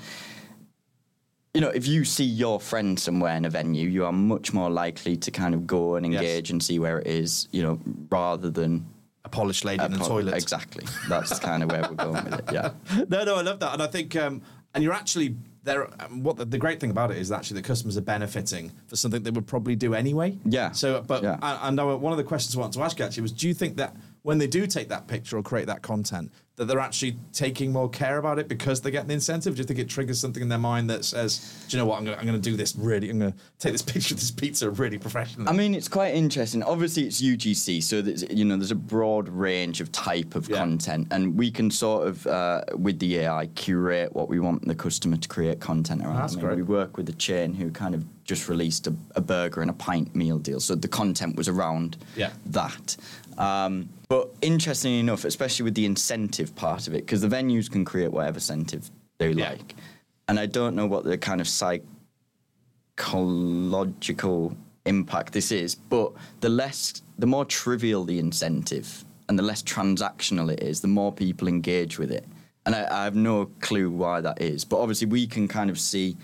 you 1.54 1.60
know, 1.60 1.68
if 1.68 1.86
you 1.86 2.04
see 2.04 2.24
your 2.24 2.58
friend 2.58 2.98
somewhere 2.98 3.36
in 3.36 3.44
a 3.44 3.50
venue, 3.50 3.88
you 3.88 4.04
are 4.06 4.12
much 4.12 4.52
more 4.54 4.70
likely 4.70 5.16
to 5.16 5.30
kind 5.30 5.54
of 5.54 5.66
go 5.66 5.96
and 5.96 6.10
Yes. 6.10 6.22
engage 6.22 6.50
and 6.50 6.62
see 6.62 6.78
where 6.78 6.98
it 7.00 7.06
is, 7.06 7.48
you 7.52 7.62
know, 7.62 7.78
rather 8.10 8.50
than 8.50 8.86
A 9.24 9.28
polished 9.28 9.64
lady 9.64 9.84
in 9.84 9.92
the 9.92 9.98
po- 9.98 10.08
toilet. 10.08 10.34
Exactly. 10.34 10.84
That's 11.08 11.38
kind 11.38 11.62
of 11.62 11.70
where 11.70 11.82
we're 11.82 11.94
going 11.94 12.24
with 12.24 12.34
it. 12.38 12.44
Yeah. 12.52 12.70
no, 13.08 13.24
no, 13.24 13.36
I 13.36 13.42
love 13.42 13.60
that, 13.60 13.72
and 13.74 13.82
I 13.82 13.86
think, 13.86 14.16
um, 14.16 14.40
and 14.74 14.82
you're 14.82 14.94
actually 14.94 15.36
there. 15.62 15.88
Um, 16.02 16.22
what 16.24 16.36
the, 16.38 16.44
the 16.46 16.58
great 16.58 16.80
thing 16.80 16.90
about 16.90 17.10
it 17.12 17.18
is 17.18 17.30
actually 17.30 17.60
the 17.60 17.66
customers 17.68 17.96
are 17.98 18.00
benefiting 18.02 18.72
for 18.88 18.96
something 18.96 19.22
they 19.22 19.30
would 19.30 19.46
probably 19.46 19.76
do 19.76 19.94
anyway. 19.94 20.38
Yeah. 20.46 20.72
So, 20.72 21.02
but 21.02 21.22
Yeah. 21.22 21.36
I 21.42 21.70
know 21.70 21.94
one 21.98 22.12
of 22.12 22.16
the 22.16 22.24
questions 22.24 22.56
I 22.56 22.60
wanted 22.60 22.78
to 22.78 22.82
ask 22.82 22.98
you 22.98 23.04
actually 23.04 23.22
was: 23.22 23.32
Do 23.32 23.46
you 23.46 23.54
think 23.54 23.76
that 23.76 23.94
when 24.22 24.38
they 24.38 24.46
do 24.48 24.66
take 24.66 24.88
that 24.88 25.06
picture 25.06 25.36
or 25.36 25.42
create 25.42 25.66
that 25.66 25.82
content, 25.82 26.32
that 26.62 26.66
they're 26.72 26.80
actually 26.80 27.16
taking 27.32 27.72
more 27.72 27.88
care 27.90 28.18
about 28.18 28.38
it 28.38 28.46
because 28.48 28.80
they're 28.80 28.92
getting 28.92 29.08
the 29.08 29.14
incentive? 29.14 29.56
Do 29.56 29.58
you 29.62 29.64
think 29.66 29.80
it 29.80 29.88
triggers 29.88 30.20
something 30.20 30.42
in 30.42 30.48
their 30.48 30.58
mind 30.58 30.88
that 30.90 31.04
says, 31.04 31.64
"Do 31.68 31.76
you 31.76 31.82
know 31.82 31.86
what? 31.86 31.98
I'm 31.98 32.04
going 32.04 32.16
to 32.16 32.20
I'm 32.20 32.26
going 32.28 32.40
to 32.40 32.50
do 32.50 32.56
this 32.56 32.76
really. 32.76 33.10
I'm 33.10 33.18
going 33.18 33.32
to 33.32 33.38
take 33.58 33.72
this 33.72 33.82
picture 33.92 34.14
of 34.14 34.20
this 34.20 34.30
pizza 34.30 34.70
really 34.70 34.98
professionally." 34.98 35.48
I 35.48 35.52
mean, 35.52 35.74
it's 35.74 35.88
quite 35.88 36.14
interesting. 36.14 36.62
Obviously, 36.62 37.04
it's 37.04 37.20
UGC, 37.20 37.82
so 37.82 38.00
there's, 38.00 38.22
you 38.30 38.44
know 38.44 38.56
there's 38.56 38.70
a 38.70 38.76
broad 38.76 39.28
range 39.28 39.80
of 39.80 39.90
type 39.90 40.34
of 40.36 40.48
Yeah. 40.48 40.58
content, 40.58 41.08
and 41.10 41.36
we 41.36 41.50
can 41.50 41.70
sort 41.70 42.06
of 42.06 42.26
uh, 42.26 42.62
with 42.76 42.98
the 43.00 43.18
AI 43.18 43.46
curate 43.54 44.14
what 44.14 44.28
we 44.28 44.38
want 44.38 44.66
the 44.68 44.74
customer 44.74 45.16
to 45.16 45.28
create 45.28 45.58
content 45.60 46.02
around. 46.02 46.16
That's 46.16 46.34
I 46.34 46.36
mean, 46.36 46.44
great. 46.46 46.56
We 46.58 46.62
work 46.62 46.96
with 46.96 47.08
a 47.08 47.12
chain 47.14 47.54
who 47.54 47.70
kind 47.72 47.94
of 47.94 48.04
just 48.24 48.48
released 48.48 48.86
a, 48.86 48.94
a 49.16 49.20
burger 49.20 49.62
and 49.62 49.70
a 49.70 49.74
pint 49.74 50.14
meal 50.14 50.38
deal, 50.38 50.60
so 50.60 50.74
the 50.76 50.86
content 50.88 51.34
was 51.36 51.48
around 51.48 51.96
Yeah. 52.16 52.30
that. 52.46 52.96
Um, 53.38 53.88
but 54.08 54.28
interestingly 54.42 55.00
enough, 55.00 55.24
especially 55.24 55.64
with 55.64 55.74
the 55.74 55.86
incentive 55.86 56.51
part 56.54 56.86
of 56.88 56.94
it, 56.94 57.04
because 57.06 57.20
the 57.20 57.28
venues 57.28 57.70
can 57.70 57.84
create 57.84 58.12
whatever 58.12 58.36
incentive 58.36 58.90
they 59.18 59.30
Yeah. 59.30 59.50
like, 59.50 59.74
and 60.28 60.38
I 60.38 60.46
don't 60.46 60.74
know 60.76 60.86
what 60.86 61.04
the 61.04 61.18
kind 61.18 61.40
of 61.40 61.48
psychological 62.96 64.56
impact 64.86 65.32
this 65.32 65.52
is, 65.52 65.74
but 65.74 66.12
the 66.40 66.48
less, 66.48 67.02
the 67.18 67.26
more 67.26 67.44
trivial 67.44 68.04
the 68.04 68.18
incentive 68.18 69.04
and 69.28 69.38
the 69.38 69.42
less 69.42 69.62
transactional 69.62 70.50
it 70.52 70.62
is, 70.62 70.80
the 70.80 70.88
more 70.88 71.12
people 71.12 71.48
engage 71.48 71.98
with 71.98 72.10
it. 72.10 72.24
And 72.66 72.74
I, 72.74 73.00
I 73.00 73.04
have 73.04 73.14
no 73.16 73.46
clue 73.60 73.90
why 73.90 74.20
that 74.20 74.40
is, 74.40 74.64
but 74.64 74.78
obviously 74.80 75.06
we 75.08 75.26
can 75.26 75.48
kind 75.48 75.70
of 75.70 75.78
see, 75.78 76.08
you 76.08 76.16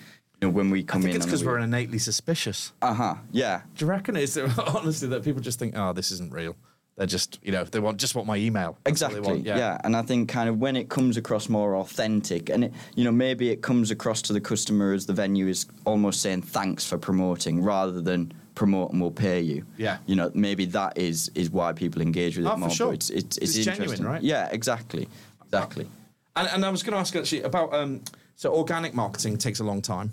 know, 0.42 0.50
when 0.50 0.70
we 0.70 0.80
I 0.80 0.82
come 0.82 1.02
think 1.02 1.14
in. 1.14 1.16
it's 1.20 1.26
because 1.26 1.44
we're 1.44 1.58
innately 1.58 1.98
suspicious. 1.98 2.72
uh 2.82 2.94
huh, 2.94 3.14
yeah, 3.32 3.62
Do 3.76 3.84
you 3.84 3.90
reckon 3.90 4.16
it's 4.16 4.36
honestly 4.74 5.08
that 5.08 5.24
people 5.24 5.40
just 5.42 5.58
think, 5.58 5.74
"Oh, 5.76 5.92
this 5.92 6.12
isn't 6.12 6.32
real." 6.32 6.54
They're 6.98 7.06
just, 7.06 7.38
you 7.42 7.52
know, 7.52 7.62
they 7.64 7.78
want 7.78 7.98
just 7.98 8.14
want 8.16 8.26
my 8.26 8.36
email. 8.36 8.76
That's 8.84 8.90
Exactly. 8.92 9.20
want, 9.20 9.46
yeah. 9.46 9.78
and 9.84 9.96
I 9.96 10.02
think 10.02 10.28
kind 10.28 10.48
of 10.48 10.58
when 10.58 10.74
it 10.76 10.88
comes 10.88 11.16
across 11.16 11.48
more 11.48 11.76
authentic, 11.76 12.50
and 12.50 12.64
it, 12.64 12.72
you 12.96 13.04
know 13.04 13.12
maybe 13.12 13.50
it 13.50 13.62
comes 13.62 13.90
across 13.92 14.20
to 14.22 14.32
the 14.32 14.40
customer 14.40 14.92
as 14.92 15.06
the 15.06 15.12
venue 15.12 15.46
is 15.46 15.66
almost 15.84 16.20
saying 16.20 16.42
thanks 16.42 16.84
for 16.84 16.98
promoting 16.98 17.62
rather 17.62 18.00
than 18.00 18.32
promote 18.56 18.90
and 18.90 19.00
we'll 19.00 19.12
pay 19.12 19.40
you. 19.40 19.64
Yeah. 19.76 19.98
You 20.06 20.16
know 20.16 20.30
maybe 20.34 20.64
that 20.66 20.98
is 20.98 21.30
is 21.36 21.50
why 21.50 21.72
people 21.72 22.02
engage 22.02 22.36
with 22.36 22.46
it 22.46 22.48
Oh, 22.48 22.54
for 22.54 22.58
more. 22.58 22.68
but 22.68 22.74
sure. 22.74 22.92
It's 22.92 23.10
it's, 23.10 23.38
it's, 23.38 23.54
It's 23.56 23.64
genuine, 23.64 23.82
interesting. 23.84 24.06
right? 24.06 24.22
Yeah. 24.22 24.48
Exactly. 24.50 25.08
Exactly. 25.44 25.86
And, 26.34 26.48
and 26.48 26.64
I 26.64 26.68
was 26.70 26.82
going 26.82 26.94
to 26.94 26.98
ask 26.98 27.14
actually 27.16 27.42
about 27.42 27.72
um, 27.72 28.02
so 28.34 28.52
organic 28.54 28.92
marketing 28.94 29.38
takes 29.38 29.60
a 29.60 29.64
long 29.64 29.80
time. 29.82 30.12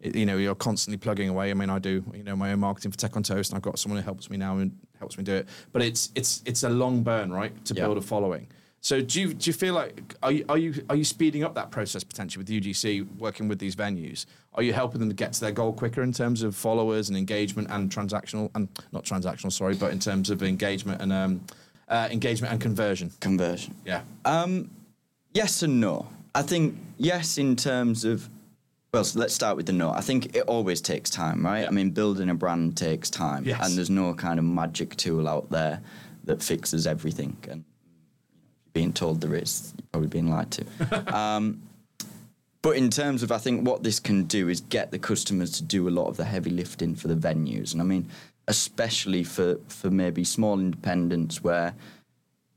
You 0.00 0.26
know, 0.26 0.36
you're 0.36 0.54
constantly 0.54 0.96
plugging 0.96 1.28
away. 1.28 1.50
I 1.50 1.54
mean, 1.54 1.70
I 1.70 1.78
do 1.80 2.04
you 2.14 2.22
know 2.22 2.36
my 2.36 2.52
own 2.52 2.60
marketing 2.60 2.92
for 2.92 2.98
Tech 2.98 3.16
on 3.16 3.22
Toast, 3.24 3.50
and 3.50 3.56
I've 3.56 3.62
got 3.62 3.78
someone 3.78 4.00
who 4.00 4.04
helps 4.04 4.30
me 4.30 4.36
now 4.36 4.58
and 4.58 4.76
helps 4.98 5.18
me 5.18 5.24
do 5.24 5.34
it. 5.34 5.48
But 5.72 5.82
it's 5.82 6.10
it's 6.14 6.42
it's 6.46 6.62
a 6.62 6.68
long 6.68 7.02
burn, 7.02 7.32
right, 7.32 7.52
to 7.64 7.74
Yeah. 7.74 7.84
build 7.84 7.98
a 7.98 8.00
following. 8.00 8.46
So 8.80 9.00
do 9.00 9.20
you 9.20 9.34
do 9.34 9.50
you 9.50 9.54
feel 9.54 9.74
like 9.74 10.14
are 10.22 10.30
you 10.30 10.44
are 10.48 10.56
you 10.56 10.84
are 10.88 10.94
you 10.94 11.02
speeding 11.02 11.42
up 11.42 11.56
that 11.56 11.72
process 11.72 12.04
potentially 12.04 12.44
with 12.44 12.48
UGC 12.48 13.18
working 13.18 13.48
with 13.48 13.58
these 13.58 13.74
venues? 13.74 14.24
Are 14.54 14.62
you 14.62 14.72
helping 14.72 15.00
them 15.00 15.08
to 15.08 15.16
get 15.16 15.32
to 15.32 15.40
their 15.40 15.50
goal 15.50 15.72
quicker 15.72 16.02
in 16.02 16.12
terms 16.12 16.42
of 16.44 16.54
followers 16.54 17.08
and 17.08 17.18
engagement 17.18 17.68
and 17.70 17.90
transactional 17.90 18.50
and 18.54 18.68
not 18.92 19.04
transactional, 19.04 19.50
sorry, 19.52 19.74
but 19.74 19.90
in 19.92 19.98
terms 19.98 20.30
of 20.30 20.42
engagement 20.44 21.02
and 21.02 21.12
um, 21.12 21.40
uh, 21.88 22.08
engagement 22.12 22.52
and 22.52 22.60
conversion? 22.62 23.10
Conversion. 23.20 23.74
Yeah. 23.84 24.02
Um, 24.24 24.70
yes 25.34 25.62
and 25.64 25.80
no. 25.80 26.06
I 26.36 26.42
think 26.42 26.78
yes 26.98 27.36
in 27.36 27.56
terms 27.56 28.04
of 28.04 28.28
well, 28.92 29.04
so 29.04 29.18
let's 29.18 29.34
start 29.34 29.56
with 29.56 29.66
the 29.66 29.72
no. 29.72 29.90
I 29.90 30.00
think 30.00 30.34
it 30.34 30.42
always 30.42 30.80
takes 30.80 31.10
time, 31.10 31.44
right? 31.44 31.60
Yeah. 31.62 31.68
I 31.68 31.70
mean, 31.70 31.90
building 31.90 32.30
a 32.30 32.34
brand 32.34 32.76
takes 32.76 33.10
time, 33.10 33.44
Yes. 33.44 33.66
and 33.66 33.76
there's 33.76 33.90
no 33.90 34.14
kind 34.14 34.38
of 34.38 34.44
magic 34.44 34.96
tool 34.96 35.28
out 35.28 35.50
there 35.50 35.80
that 36.24 36.42
fixes 36.42 36.86
everything. 36.86 37.36
And 37.48 37.64
you 37.84 37.90
know, 37.92 38.46
if 38.46 38.64
you're 38.64 38.72
being 38.72 38.92
told 38.92 39.20
there 39.20 39.34
is, 39.34 39.74
you're 39.76 39.86
probably 39.92 40.08
being 40.08 40.30
lied 40.30 40.50
to. 40.52 41.16
um, 41.16 41.62
but 42.62 42.76
in 42.76 42.90
terms 42.90 43.22
of, 43.22 43.30
I 43.30 43.38
think 43.38 43.66
what 43.66 43.82
this 43.82 44.00
can 44.00 44.24
do 44.24 44.48
is 44.48 44.60
get 44.62 44.90
the 44.90 44.98
customers 44.98 45.52
to 45.52 45.62
do 45.62 45.88
a 45.88 45.90
lot 45.90 46.08
of 46.08 46.16
the 46.16 46.24
heavy 46.24 46.50
lifting 46.50 46.94
for 46.94 47.08
the 47.08 47.14
venues, 47.14 47.72
and 47.72 47.80
I 47.82 47.84
mean, 47.84 48.08
especially 48.48 49.22
for 49.22 49.58
for 49.68 49.90
maybe 49.90 50.24
small 50.24 50.58
independents 50.58 51.42
where 51.44 51.74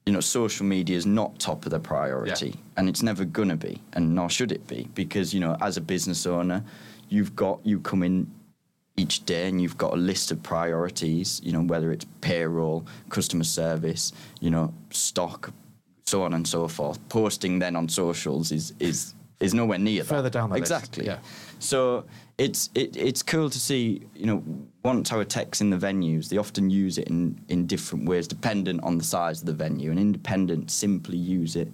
you 0.05 0.13
know, 0.13 0.19
social 0.19 0.65
media 0.65 0.97
is 0.97 1.05
not 1.05 1.37
top 1.39 1.65
of 1.65 1.71
the 1.71 1.79
priority, 1.79 2.49
Yeah. 2.49 2.55
and 2.77 2.89
it's 2.89 3.03
never 3.03 3.23
gonna 3.25 3.55
be, 3.55 3.81
and 3.93 4.15
nor 4.15 4.29
should 4.29 4.51
it 4.51 4.65
be, 4.67 4.87
because 4.95 5.33
you 5.33 5.39
know, 5.39 5.55
as 5.61 5.77
a 5.77 5.81
business 5.81 6.25
owner, 6.25 6.63
you've 7.09 7.35
got 7.35 7.59
you 7.63 7.79
come 7.79 8.03
in 8.03 8.27
each 8.97 9.25
day 9.25 9.47
and 9.47 9.61
you've 9.61 9.77
got 9.77 9.93
a 9.93 9.95
list 9.97 10.31
of 10.31 10.41
priorities. 10.43 11.39
You 11.43 11.51
know 11.53 11.61
whether 11.61 11.91
it's 11.91 12.05
payroll, 12.21 12.85
customer 13.09 13.43
service, 13.43 14.11
you 14.39 14.49
know 14.49 14.73
stock, 14.89 15.53
so 16.05 16.23
on 16.23 16.33
and 16.33 16.47
so 16.47 16.67
forth. 16.67 16.97
Posting 17.09 17.59
then 17.59 17.75
on 17.75 17.87
socials 17.87 18.51
is 18.51 18.73
is 18.79 19.13
is 19.41 19.53
nowhere 19.53 19.77
near 19.79 20.03
Further 20.03 20.23
that. 20.23 20.33
down 20.33 20.49
the 20.49 20.55
list, 20.59 20.71
exactly. 20.71 21.05
yeah. 21.05 21.19
So 21.59 22.05
it's 22.37 22.69
it, 22.75 22.95
it's 22.95 23.21
cool 23.23 23.49
to 23.49 23.59
see. 23.59 24.01
You 24.15 24.25
know, 24.27 24.43
once 24.83 25.11
our 25.11 25.23
tech's 25.25 25.61
in 25.61 25.69
the 25.69 25.77
venues, 25.77 26.29
they 26.29 26.37
often 26.37 26.69
use 26.69 26.97
it 26.97 27.07
in 27.07 27.39
in 27.49 27.67
different 27.67 28.07
ways, 28.07 28.27
dependent 28.27 28.83
on 28.83 28.97
the 28.97 29.03
size 29.03 29.41
of 29.41 29.47
the 29.47 29.53
venue. 29.53 29.91
And 29.91 29.99
independent 29.99 30.71
simply 30.71 31.17
use 31.17 31.55
it 31.55 31.67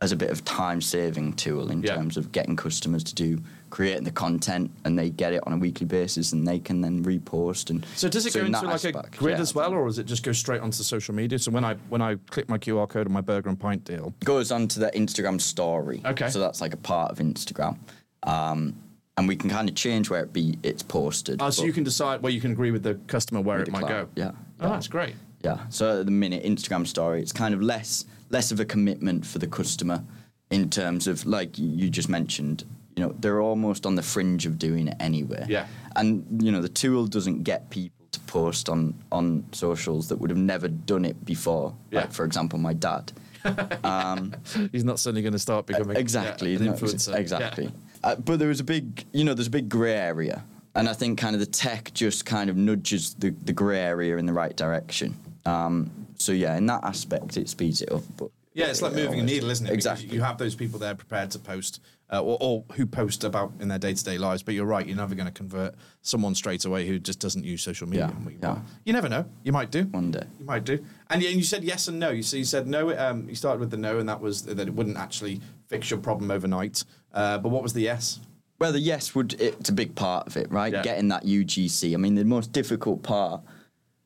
as 0.00 0.12
a 0.12 0.16
bit 0.16 0.30
of 0.30 0.44
time 0.44 0.80
saving 0.80 1.32
tool 1.34 1.70
in 1.70 1.82
Yeah. 1.82 1.94
terms 1.94 2.16
of 2.16 2.30
getting 2.32 2.56
customers 2.56 3.02
to 3.04 3.14
do 3.14 3.38
creating 3.74 4.04
the 4.04 4.12
content 4.12 4.70
and 4.84 4.96
they 4.96 5.10
get 5.10 5.32
it 5.32 5.44
on 5.48 5.52
a 5.52 5.56
weekly 5.56 5.84
basis 5.84 6.32
and 6.32 6.46
they 6.46 6.60
can 6.60 6.80
then 6.80 7.02
repost 7.02 7.70
and 7.70 7.84
So 7.96 8.08
does 8.08 8.24
it 8.24 8.32
go 8.32 8.44
into 8.44 8.60
like 8.60 8.84
a 8.84 8.92
grid 9.18 9.34
yeah, 9.34 9.40
as 9.40 9.52
well, 9.52 9.74
or 9.74 9.86
does 9.86 9.98
it 9.98 10.06
just 10.06 10.22
go 10.22 10.30
straight 10.30 10.60
onto 10.60 10.84
social 10.84 11.12
media? 11.12 11.40
So 11.40 11.50
when 11.50 11.64
I 11.64 11.74
when 11.88 12.00
I 12.00 12.14
click 12.30 12.48
my 12.48 12.56
QR 12.56 12.88
code 12.88 13.08
on 13.08 13.12
my 13.12 13.20
burger 13.20 13.48
and 13.48 13.58
pint 13.58 13.84
deal, 13.84 14.14
goes 14.24 14.52
onto 14.52 14.78
the 14.78 14.92
Instagram 14.94 15.40
story. 15.40 16.00
Okay. 16.04 16.30
So 16.30 16.38
that's 16.38 16.60
like 16.60 16.72
a 16.72 16.76
part 16.76 17.10
of 17.10 17.18
Instagram. 17.18 17.76
Um, 18.22 18.76
and 19.16 19.26
we 19.26 19.34
can 19.34 19.50
kind 19.50 19.68
of 19.68 19.74
change 19.74 20.08
where 20.08 20.22
it 20.22 20.32
be 20.32 20.56
it's 20.62 20.84
posted. 20.84 21.42
oh, 21.42 21.50
so 21.50 21.64
you 21.64 21.72
can 21.72 21.82
decide 21.82 22.22
where 22.22 22.30
you 22.30 22.40
can 22.40 22.52
agree 22.52 22.70
with 22.70 22.84
the 22.84 22.94
customer 23.08 23.40
where 23.40 23.58
it 23.58 23.72
might 23.72 23.88
go. 23.88 24.06
Yeah. 24.14 24.30
Oh, 24.60 24.68
that's 24.68 24.86
great. 24.86 25.16
Yeah. 25.42 25.66
So 25.70 25.98
at 25.98 26.06
the 26.06 26.12
minute, 26.12 26.44
Instagram 26.44 26.86
story, 26.86 27.20
it's 27.20 27.32
kind 27.32 27.52
of 27.52 27.60
less 27.60 28.04
less 28.30 28.52
of 28.52 28.60
a 28.60 28.64
commitment 28.64 29.26
for 29.26 29.40
the 29.40 29.48
customer 29.48 30.04
in 30.48 30.70
terms 30.70 31.08
of 31.08 31.26
like 31.26 31.58
you 31.58 31.90
just 31.90 32.08
mentioned. 32.08 32.64
You 32.96 33.02
know, 33.04 33.14
they're 33.18 33.40
almost 33.40 33.86
on 33.86 33.94
the 33.96 34.02
fringe 34.02 34.46
of 34.46 34.58
doing 34.58 34.88
it 34.88 34.96
anyway. 35.00 35.44
Yeah. 35.48 35.66
And 35.96 36.24
you 36.42 36.52
know, 36.52 36.62
the 36.62 36.68
tool 36.68 37.06
doesn't 37.06 37.42
get 37.42 37.70
people 37.70 38.06
to 38.12 38.20
post 38.20 38.68
on 38.68 38.94
on 39.10 39.44
socials 39.52 40.08
that 40.08 40.16
would 40.16 40.30
have 40.30 40.38
never 40.38 40.68
done 40.68 41.04
it 41.04 41.24
before. 41.24 41.74
Yeah. 41.90 42.00
Like 42.02 42.12
for 42.12 42.24
example, 42.24 42.58
my 42.58 42.72
dad. 42.72 43.12
He's 44.72 44.84
not 44.84 44.98
suddenly 44.98 45.22
going 45.22 45.32
to 45.32 45.38
start 45.38 45.66
becoming 45.66 45.96
exactly 45.96 46.52
yeah, 46.52 46.58
an 46.60 46.64
no, 46.66 46.72
influencer. 46.72 47.14
exactly 47.16 47.64
Yeah. 47.64 47.70
uh, 48.10 48.16
but 48.16 48.38
there 48.38 48.48
was 48.48 48.60
a 48.60 48.64
big 48.64 49.04
you 49.12 49.24
know 49.24 49.34
there's 49.34 49.48
a 49.48 49.50
big 49.50 49.68
gray 49.68 49.92
area 49.92 50.42
and 50.74 50.88
i 50.88 50.92
think 50.94 51.18
kind 51.18 51.34
of 51.36 51.40
the 51.40 51.46
tech 51.46 51.92
just 51.92 52.24
kind 52.24 52.48
of 52.48 52.56
nudges 52.56 53.14
the, 53.14 53.30
the 53.44 53.52
gray 53.52 53.80
area 53.80 54.16
in 54.16 54.26
the 54.26 54.32
right 54.32 54.56
direction 54.56 55.14
um, 55.44 55.90
so 56.16 56.32
yeah 56.32 56.56
in 56.56 56.64
that 56.66 56.82
aspect 56.84 57.36
it 57.36 57.48
speeds 57.48 57.82
it 57.82 57.92
up 57.92 58.02
but 58.16 58.30
Yeah, 58.54 58.66
it's 58.68 58.80
like 58.82 58.92
it 58.92 59.04
moving 59.04 59.20
a 59.20 59.22
needle, 59.24 59.50
isn't 59.50 59.66
it? 59.66 59.70
Because 59.70 59.86
exactly 59.86 60.14
You 60.14 60.22
have 60.22 60.38
those 60.38 60.54
people 60.54 60.78
there 60.78 60.94
prepared 60.94 61.30
to 61.32 61.38
post, 61.40 61.80
uh, 62.12 62.20
or, 62.22 62.36
or 62.40 62.64
who 62.76 62.86
post 62.86 63.24
about 63.24 63.52
in 63.60 63.68
their 63.68 63.78
day 63.78 63.94
to 63.94 64.04
day 64.04 64.18
lives. 64.18 64.42
But 64.42 64.54
you're 64.54 64.66
right, 64.66 64.86
you're 64.86 64.96
never 64.96 65.14
going 65.14 65.26
to 65.26 65.32
convert 65.32 65.74
someone 66.02 66.34
straight 66.34 66.64
away 66.64 66.86
who 66.86 66.98
just 66.98 67.18
doesn't 67.20 67.44
use 67.44 67.62
social 67.62 67.88
media. 67.88 68.12
Yeah, 68.24 68.30
you, 68.30 68.38
yeah. 68.42 68.58
you 68.84 68.92
never 68.92 69.08
know. 69.08 69.24
You 69.42 69.52
might 69.52 69.70
do. 69.70 69.84
one 69.84 70.10
day 70.10 70.24
You 70.38 70.44
might 70.44 70.64
do. 70.64 70.84
And 71.10 71.22
you, 71.22 71.28
and 71.28 71.36
you 71.38 71.44
said 71.44 71.64
yes 71.64 71.88
and 71.88 71.98
no. 71.98 72.10
You, 72.10 72.22
so 72.22 72.36
you 72.36 72.44
said 72.44 72.66
no. 72.66 72.96
Um, 72.96 73.28
you 73.28 73.34
started 73.34 73.60
with 73.60 73.70
the 73.70 73.76
no, 73.78 73.98
and 73.98 74.08
that 74.08 74.20
was 74.20 74.42
that 74.42 74.58
it 74.60 74.74
wouldn't 74.74 74.96
actually 74.98 75.40
fix 75.68 75.90
your 75.90 75.98
problem 76.00 76.30
overnight. 76.30 76.84
Uh, 77.12 77.38
but 77.38 77.48
what 77.50 77.62
was 77.62 77.72
the 77.72 77.82
yes? 77.82 78.20
Well, 78.58 78.72
the 78.72 78.80
yes 78.80 79.14
would 79.14 79.34
it's 79.40 79.68
a 79.68 79.72
big 79.72 79.94
part 79.94 80.26
of 80.26 80.36
it, 80.36 80.50
right? 80.50 80.72
Yeah. 80.72 80.82
Getting 80.82 81.08
that 81.08 81.24
UGC. 81.24 81.92
I 81.94 81.96
mean, 81.96 82.14
the 82.14 82.24
most 82.24 82.52
difficult 82.52 83.02
part 83.02 83.40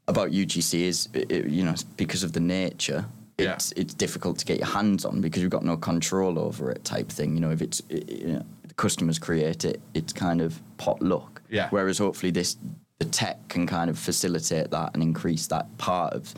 about 0.06 0.30
UGC 0.30 0.80
is, 0.84 1.08
i- 1.14 1.18
i- 1.30 1.34
you 1.46 1.64
know, 1.64 1.74
because 1.96 2.22
of 2.22 2.32
the 2.32 2.40
nature. 2.40 3.04
Yeah. 3.38 3.54
It's 3.54 3.72
it's 3.72 3.94
difficult 3.94 4.38
to 4.38 4.44
get 4.44 4.58
your 4.58 4.66
hands 4.66 5.04
on 5.04 5.20
because 5.20 5.42
you've 5.42 5.50
got 5.52 5.64
no 5.64 5.76
control 5.76 6.38
over 6.38 6.70
it, 6.70 6.84
type 6.84 7.08
thing. 7.08 7.34
You 7.34 7.40
know, 7.40 7.50
if 7.50 7.62
it's 7.62 7.80
you 7.88 8.26
know, 8.26 8.44
the 8.66 8.74
customers 8.74 9.18
create 9.18 9.64
it, 9.64 9.80
it's 9.94 10.12
kind 10.12 10.40
of 10.40 10.60
pot 10.76 11.00
luck. 11.00 11.40
Yeah. 11.48 11.68
Whereas 11.70 11.98
hopefully 11.98 12.32
this 12.32 12.56
the 12.98 13.04
tech 13.04 13.48
can 13.48 13.64
kind 13.66 13.88
of 13.88 13.96
facilitate 13.98 14.72
that 14.72 14.90
and 14.94 15.02
increase 15.04 15.46
that 15.46 15.66
part 15.78 16.14
of 16.14 16.34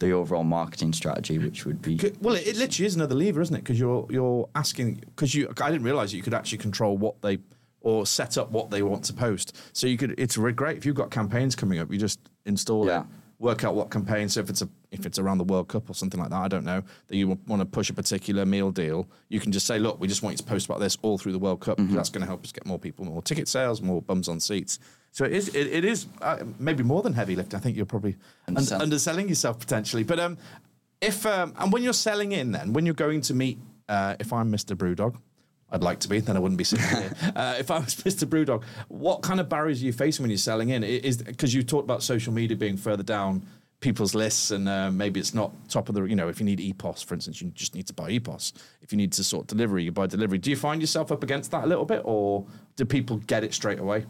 the 0.00 0.10
overall 0.10 0.42
marketing 0.42 0.92
strategy, 0.92 1.38
which 1.38 1.64
would 1.66 1.80
be 1.80 2.00
Well, 2.20 2.34
it, 2.34 2.46
it 2.48 2.56
literally 2.56 2.86
is 2.86 2.96
another 2.96 3.14
lever, 3.14 3.40
isn't 3.42 3.54
it? 3.54 3.60
Because 3.60 3.78
you're 3.78 4.06
you're 4.10 4.48
asking 4.56 4.94
because 5.14 5.34
you. 5.34 5.52
I 5.60 5.70
didn't 5.70 5.84
realize 5.84 6.10
that 6.10 6.16
you 6.16 6.22
could 6.24 6.34
actually 6.34 6.58
control 6.58 6.96
what 6.98 7.20
they 7.22 7.38
or 7.82 8.06
set 8.06 8.36
up 8.36 8.50
what 8.50 8.70
they 8.70 8.82
want 8.82 9.04
to 9.04 9.12
post. 9.12 9.56
So 9.72 9.86
you 9.86 9.96
could. 9.96 10.18
It's 10.18 10.36
great 10.36 10.78
if 10.78 10.84
you've 10.84 10.96
got 10.96 11.10
campaigns 11.12 11.54
coming 11.54 11.78
up. 11.78 11.92
You 11.92 11.98
just 11.98 12.18
install 12.44 12.86
Yeah. 12.86 13.02
it, 13.02 13.06
work 13.38 13.62
out 13.62 13.74
what 13.76 13.90
campaign. 13.90 14.28
So 14.28 14.40
if 14.40 14.50
it's 14.50 14.62
a 14.62 14.68
if 14.92 15.06
it's 15.06 15.18
around 15.18 15.38
the 15.38 15.44
World 15.44 15.68
Cup 15.68 15.88
or 15.88 15.94
something 15.94 16.20
like 16.20 16.30
that, 16.30 16.40
I 16.40 16.48
don't 16.48 16.64
know 16.64 16.82
that 17.08 17.16
you 17.16 17.38
want 17.46 17.60
to 17.60 17.66
push 17.66 17.90
a 17.90 17.94
particular 17.94 18.44
meal 18.44 18.70
deal. 18.70 19.08
You 19.28 19.40
can 19.40 19.52
just 19.52 19.66
say, 19.66 19.78
look, 19.78 20.00
we 20.00 20.08
just 20.08 20.22
want 20.22 20.34
you 20.34 20.38
to 20.38 20.44
post 20.44 20.66
about 20.66 20.80
this 20.80 20.98
all 21.02 21.18
through 21.18 21.32
the 21.32 21.38
World 21.38 21.60
Cup. 21.60 21.78
Mm-hmm. 21.78 21.94
That's 21.94 22.10
going 22.10 22.22
to 22.22 22.26
help 22.26 22.44
us 22.44 22.52
get 22.52 22.66
more 22.66 22.78
people, 22.78 23.04
more 23.04 23.22
ticket 23.22 23.48
sales, 23.48 23.80
more 23.80 24.02
bums 24.02 24.28
on 24.28 24.40
seats. 24.40 24.78
So 25.12 25.24
it 25.24 25.32
is. 25.32 25.48
It, 25.48 25.66
it 25.68 25.84
is 25.84 26.06
uh, 26.20 26.38
maybe 26.58 26.82
more 26.82 27.02
than 27.02 27.12
heavy 27.12 27.36
lifting. 27.36 27.58
I 27.58 27.62
think 27.62 27.76
you're 27.76 27.86
probably 27.86 28.16
un- 28.48 28.56
Underselling. 28.56 29.28
yourself 29.28 29.58
potentially. 29.58 30.02
But 30.02 30.20
um, 30.20 30.38
if 31.00 31.26
um, 31.26 31.54
and 31.58 31.72
when 31.72 31.82
you're 31.82 31.92
selling 31.92 32.32
in, 32.32 32.52
then 32.52 32.72
when 32.72 32.86
you're 32.86 32.94
going 32.94 33.20
to 33.22 33.34
meet, 33.34 33.58
uh, 33.88 34.16
if 34.20 34.32
I'm 34.32 34.52
Mr. 34.52 34.76
Brewdog, 34.76 35.16
I'd 35.72 35.82
like 35.82 36.00
to 36.00 36.08
be, 36.08 36.20
then 36.20 36.36
I 36.36 36.40
wouldn't 36.40 36.58
be 36.58 36.64
sitting 36.64 36.86
here. 36.86 37.12
Uh, 37.36 37.54
if 37.58 37.70
I 37.70 37.78
was 37.78 37.94
Mr. 37.96 38.28
Brewdog, 38.28 38.64
what 38.88 39.22
kind 39.22 39.40
of 39.40 39.48
barriers 39.48 39.82
are 39.82 39.86
you 39.86 39.92
facing 39.92 40.24
when 40.24 40.30
you're 40.30 40.38
selling 40.38 40.70
in? 40.70 40.82
Is 40.82 41.18
because 41.18 41.54
you 41.54 41.62
talked 41.62 41.84
about 41.84 42.02
social 42.02 42.32
media 42.32 42.56
being 42.56 42.76
further 42.76 43.02
down 43.02 43.46
people's 43.80 44.14
lists, 44.14 44.50
and 44.50 44.68
uh, 44.68 44.90
maybe 44.90 45.18
it's 45.20 45.34
not 45.34 45.52
top 45.68 45.88
of 45.88 45.94
the. 45.94 46.04
You 46.04 46.16
know, 46.16 46.28
if 46.28 46.38
you 46.40 46.46
need 46.46 46.58
EPOS, 46.60 47.04
for 47.04 47.14
instance, 47.14 47.40
you 47.40 47.50
just 47.50 47.74
need 47.74 47.86
to 47.88 47.94
buy 47.94 48.10
EPOS. 48.10 48.52
If 48.82 48.92
you 48.92 48.96
need 48.98 49.12
to 49.12 49.24
sort 49.24 49.46
delivery, 49.46 49.84
you 49.84 49.92
buy 49.92 50.06
delivery. 50.06 50.38
Do 50.38 50.50
you 50.50 50.56
find 50.56 50.80
yourself 50.80 51.10
up 51.10 51.22
against 51.22 51.50
that 51.52 51.64
a 51.64 51.66
little 51.66 51.84
bit, 51.86 52.02
or 52.04 52.46
do 52.76 52.84
people 52.84 53.16
get 53.26 53.44
it 53.44 53.54
straight 53.54 53.78
away? 53.78 54.04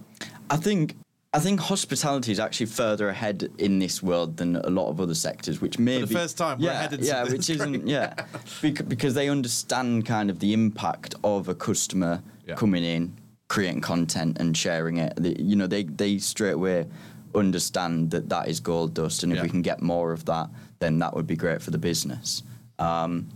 I 0.50 0.56
think 0.56 0.96
I 1.32 1.38
think 1.38 1.60
hospitality 1.60 2.32
is 2.32 2.40
actually 2.40 2.66
further 2.66 3.08
ahead 3.08 3.48
in 3.58 3.78
this 3.78 4.02
world 4.02 4.36
than 4.36 4.56
a 4.56 4.68
lot 4.70 4.88
of 4.88 5.00
other 5.00 5.14
sectors, 5.14 5.60
which 5.60 5.78
maybe 5.78 6.12
first 6.12 6.36
time, 6.36 6.58
we're 6.58 6.64
yeah, 6.66 6.72
ahead 6.72 6.92
in 6.94 7.00
yeah, 7.04 7.06
something. 7.06 7.32
which 7.38 7.46
That's 7.46 7.60
isn't 7.60 7.86
yeah, 7.86 8.14
Bec- 8.62 8.88
because 8.88 9.14
they 9.14 9.28
understand 9.28 10.06
kind 10.06 10.28
of 10.30 10.40
the 10.40 10.52
impact 10.52 11.14
of 11.22 11.48
a 11.48 11.54
customer 11.54 12.22
Yeah. 12.46 12.56
coming 12.56 12.82
in, 12.82 13.16
creating 13.48 13.80
content 13.80 14.38
and 14.40 14.56
sharing 14.56 14.96
it. 14.96 15.12
You 15.38 15.54
know, 15.54 15.68
they 15.68 15.84
they 15.84 16.18
straight 16.18 16.54
away 16.54 16.86
understand 17.34 18.10
that 18.10 18.28
that 18.28 18.48
is 18.48 18.60
gold 18.60 18.94
dust, 18.94 19.22
and 19.22 19.32
if 19.32 19.36
Yeah. 19.36 19.42
we 19.44 19.48
can 19.48 19.62
get 19.62 19.82
more 19.82 20.12
of 20.12 20.24
that, 20.26 20.48
then 20.78 20.98
that 21.00 21.14
would 21.14 21.26
be 21.26 21.36
great 21.36 21.60
for 21.62 21.70
the 21.70 21.78
business. 21.78 22.42
Um, 22.78 23.28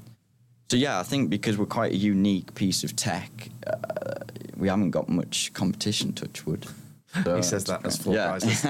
so 0.71 0.77
yeah, 0.77 0.99
I 0.99 1.03
think 1.03 1.31
because 1.31 1.59
we're 1.59 1.67
quite 1.67 1.93
a 1.93 1.97
unique 1.97 2.55
piece 2.55 2.85
of 2.85 2.97
tech, 2.97 3.51
uh, 3.67 4.25
we 4.57 4.69
haven't 4.69 4.91
got 4.91 5.09
much 5.09 5.53
competition. 5.53 6.13
Touchwood. 6.13 6.67
So 7.23 7.37
He 7.37 7.43
says 7.43 7.63
that 7.65 7.87
as 7.87 7.97
four 7.97 8.15
Yeah. 8.15 8.37
guys 8.39 8.65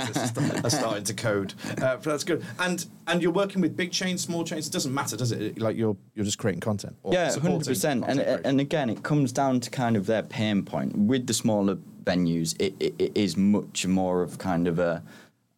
are 0.64 0.68
starting 0.78 1.04
to 1.04 1.14
code. 1.14 1.54
Uh, 1.70 1.96
but 1.96 2.02
that's 2.02 2.24
good. 2.24 2.44
And 2.58 2.84
and 3.06 3.22
you're 3.22 3.32
working 3.32 3.62
with 3.62 3.74
big 3.74 3.90
chains, 3.90 4.20
small 4.22 4.44
chains. 4.44 4.66
It 4.66 4.72
doesn't 4.72 4.92
matter, 4.92 5.16
does 5.16 5.32
it? 5.32 5.58
Like 5.58 5.76
you're 5.78 5.96
you're 6.14 6.26
just 6.26 6.36
creating 6.36 6.60
content. 6.60 6.94
or 7.04 7.14
Yeah, 7.14 7.32
hundred 7.38 7.64
percent. 7.64 8.04
And 8.06 8.18
creation. 8.20 8.44
and 8.44 8.60
again, 8.60 8.90
it 8.90 9.02
comes 9.02 9.32
down 9.32 9.60
to 9.60 9.70
kind 9.70 9.96
of 9.96 10.04
their 10.06 10.22
pain 10.22 10.62
point. 10.62 10.94
With 10.94 11.26
the 11.26 11.32
smaller 11.32 11.78
venues, 12.04 12.54
it, 12.60 12.74
it, 12.80 12.94
it 12.98 13.12
is 13.14 13.36
much 13.36 13.86
more 13.86 14.22
of 14.22 14.38
kind 14.38 14.68
of 14.68 14.78
a, 14.78 15.02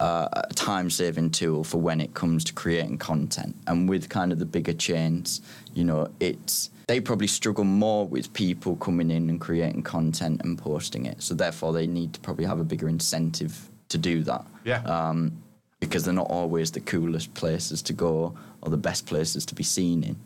uh, 0.00 0.29
a 0.33 0.55
time-saving 0.55 1.31
tool 1.31 1.65
for 1.65 1.79
when 1.79 2.00
it 2.00 2.15
comes 2.15 2.45
to 2.45 2.53
creating 2.53 2.99
content. 2.99 3.57
And 3.67 3.88
with 3.88 4.09
kind 4.09 4.33
of 4.33 4.38
the 4.38 4.45
bigger 4.45 4.75
chains, 4.75 5.41
you 5.75 5.85
know, 5.85 6.09
it's 6.21 6.71
they 6.87 7.00
probably 7.00 7.26
struggle 7.26 7.65
more 7.65 8.07
with 8.07 8.33
people 8.33 8.76
coming 8.76 9.11
in 9.11 9.29
and 9.29 9.41
creating 9.41 9.83
content 9.83 10.41
and 10.45 10.57
posting 10.57 11.07
it. 11.07 11.21
So 11.21 11.35
therefore, 11.35 11.73
they 11.73 11.87
need 11.87 12.12
to 12.12 12.21
probably 12.21 12.45
have 12.45 12.61
a 12.61 12.65
bigger 12.65 12.88
incentive 12.88 13.69
to 13.88 13.99
do 13.99 14.23
that. 14.23 14.45
Yeah. 14.65 14.83
Um, 14.83 15.43
because 15.81 16.05
they're 16.05 16.15
not 16.15 16.31
always 16.31 16.71
the 16.71 16.81
coolest 16.81 17.35
places 17.35 17.83
to 17.83 17.93
go 17.93 18.35
or 18.62 18.71
the 18.71 18.76
best 18.76 19.07
places 19.07 19.45
to 19.47 19.55
be 19.55 19.62
seen 19.62 20.03
in. 20.03 20.17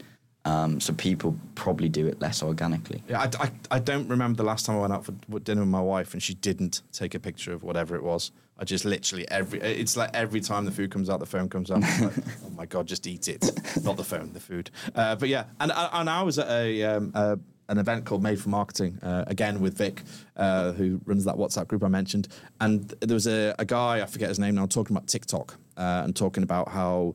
Um, 0.44 0.80
so 0.80 0.94
people 0.94 1.36
probably 1.54 1.88
do 1.88 2.06
it 2.06 2.20
less 2.20 2.42
organically. 2.42 3.02
Yeah, 3.08 3.20
I, 3.20 3.44
I, 3.44 3.50
I 3.72 3.78
don't 3.78 4.08
remember 4.08 4.38
the 4.38 4.44
last 4.44 4.64
time 4.64 4.76
I 4.76 4.80
went 4.80 4.92
out 4.92 5.04
for 5.04 5.12
dinner 5.40 5.60
with 5.60 5.68
my 5.68 5.82
wife 5.82 6.14
and 6.14 6.22
she 6.22 6.34
didn't 6.34 6.80
take 6.92 7.14
a 7.14 7.20
picture 7.20 7.52
of 7.52 7.62
whatever 7.62 7.94
it 7.94 8.02
was. 8.02 8.32
I 8.58 8.64
just 8.64 8.84
literally 8.84 9.28
every 9.30 9.60
it's 9.60 9.96
like 9.96 10.10
every 10.14 10.40
time 10.40 10.66
the 10.66 10.70
food 10.70 10.90
comes 10.90 11.08
out, 11.08 11.18
the 11.18 11.26
phone 11.26 11.48
comes 11.48 11.70
out. 11.70 11.80
Like, 11.80 12.12
oh 12.44 12.50
my 12.56 12.66
god, 12.66 12.86
just 12.86 13.06
eat 13.06 13.28
it, 13.28 13.42
not 13.82 13.96
the 13.96 14.04
phone, 14.04 14.32
the 14.32 14.40
food. 14.40 14.70
Uh, 14.94 15.16
but 15.16 15.28
yeah, 15.28 15.44
and 15.60 15.72
and 15.74 16.10
I 16.10 16.22
was 16.22 16.38
at 16.38 16.48
a. 16.48 16.84
Um, 16.84 17.12
uh, 17.14 17.36
an 17.68 17.78
event 17.78 18.04
called 18.04 18.20
Made 18.20 18.40
for 18.40 18.48
Marketing, 18.48 18.98
uh, 19.00 19.22
again 19.28 19.60
with 19.60 19.78
Vic, 19.78 20.02
uh, 20.36 20.72
who 20.72 21.00
runs 21.04 21.24
that 21.24 21.36
WhatsApp 21.36 21.68
group 21.68 21.84
I 21.84 21.88
mentioned. 21.88 22.26
And 22.60 22.88
there 23.00 23.14
was 23.14 23.28
a, 23.28 23.54
a 23.60 23.64
guy, 23.64 24.02
I 24.02 24.06
forget 24.06 24.28
his 24.28 24.40
name 24.40 24.56
now, 24.56 24.66
talking 24.66 24.96
about 24.96 25.06
TikTok 25.06 25.54
uh, 25.76 26.02
and 26.04 26.16
talking 26.16 26.42
about 26.42 26.70
how 26.70 27.14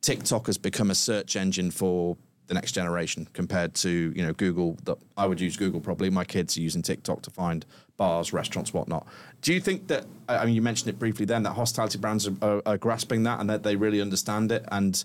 TikTok 0.00 0.46
has 0.46 0.58
become 0.58 0.90
a 0.90 0.96
search 0.96 1.36
engine 1.36 1.70
for 1.70 2.16
the 2.52 2.60
next 2.60 2.72
generation 2.72 3.26
compared 3.32 3.74
to 3.74 4.12
you 4.14 4.22
know 4.22 4.34
Google. 4.34 4.76
That 4.84 4.98
I 5.16 5.26
would 5.26 5.40
use 5.40 5.56
Google 5.56 5.80
probably. 5.80 6.10
My 6.10 6.24
kids 6.24 6.58
are 6.58 6.60
using 6.60 6.82
TikTok 6.82 7.22
to 7.22 7.30
find 7.30 7.64
bars, 7.96 8.32
restaurants, 8.32 8.74
whatnot. 8.74 9.06
Do 9.40 9.54
you 9.54 9.60
think 9.60 9.88
that? 9.88 10.04
I 10.28 10.44
mean, 10.44 10.54
you 10.54 10.62
mentioned 10.62 10.90
it 10.90 10.98
briefly 10.98 11.24
then 11.24 11.42
that 11.44 11.52
hospitality 11.52 11.98
brands 11.98 12.28
are, 12.28 12.34
are, 12.42 12.62
are 12.66 12.78
grasping 12.78 13.22
that 13.22 13.40
and 13.40 13.48
that 13.48 13.62
they 13.62 13.76
really 13.76 14.00
understand 14.02 14.52
it. 14.52 14.64
And 14.70 15.02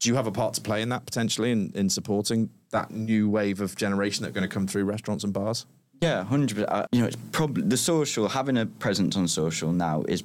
do 0.00 0.08
you 0.08 0.16
have 0.16 0.26
a 0.26 0.32
part 0.32 0.54
to 0.54 0.60
play 0.60 0.82
in 0.82 0.88
that 0.88 1.06
potentially 1.06 1.52
in, 1.52 1.70
in 1.74 1.88
supporting 1.90 2.50
that 2.70 2.90
new 2.90 3.30
wave 3.30 3.60
of 3.60 3.76
generation 3.76 4.24
that 4.24 4.30
are 4.30 4.32
going 4.32 4.48
to 4.48 4.52
come 4.52 4.66
through 4.66 4.84
restaurants 4.84 5.22
and 5.22 5.32
bars? 5.32 5.66
Yeah, 6.02 6.24
hundred 6.24 6.56
percent. 6.56 6.70
Uh, 6.72 6.86
You 6.90 7.02
know, 7.02 7.06
it's 7.06 7.18
probably 7.30 7.62
the 7.62 7.76
social 7.76 8.28
having 8.28 8.56
a 8.58 8.66
presence 8.66 9.16
on 9.16 9.28
social 9.28 9.72
now 9.72 10.02
is 10.08 10.24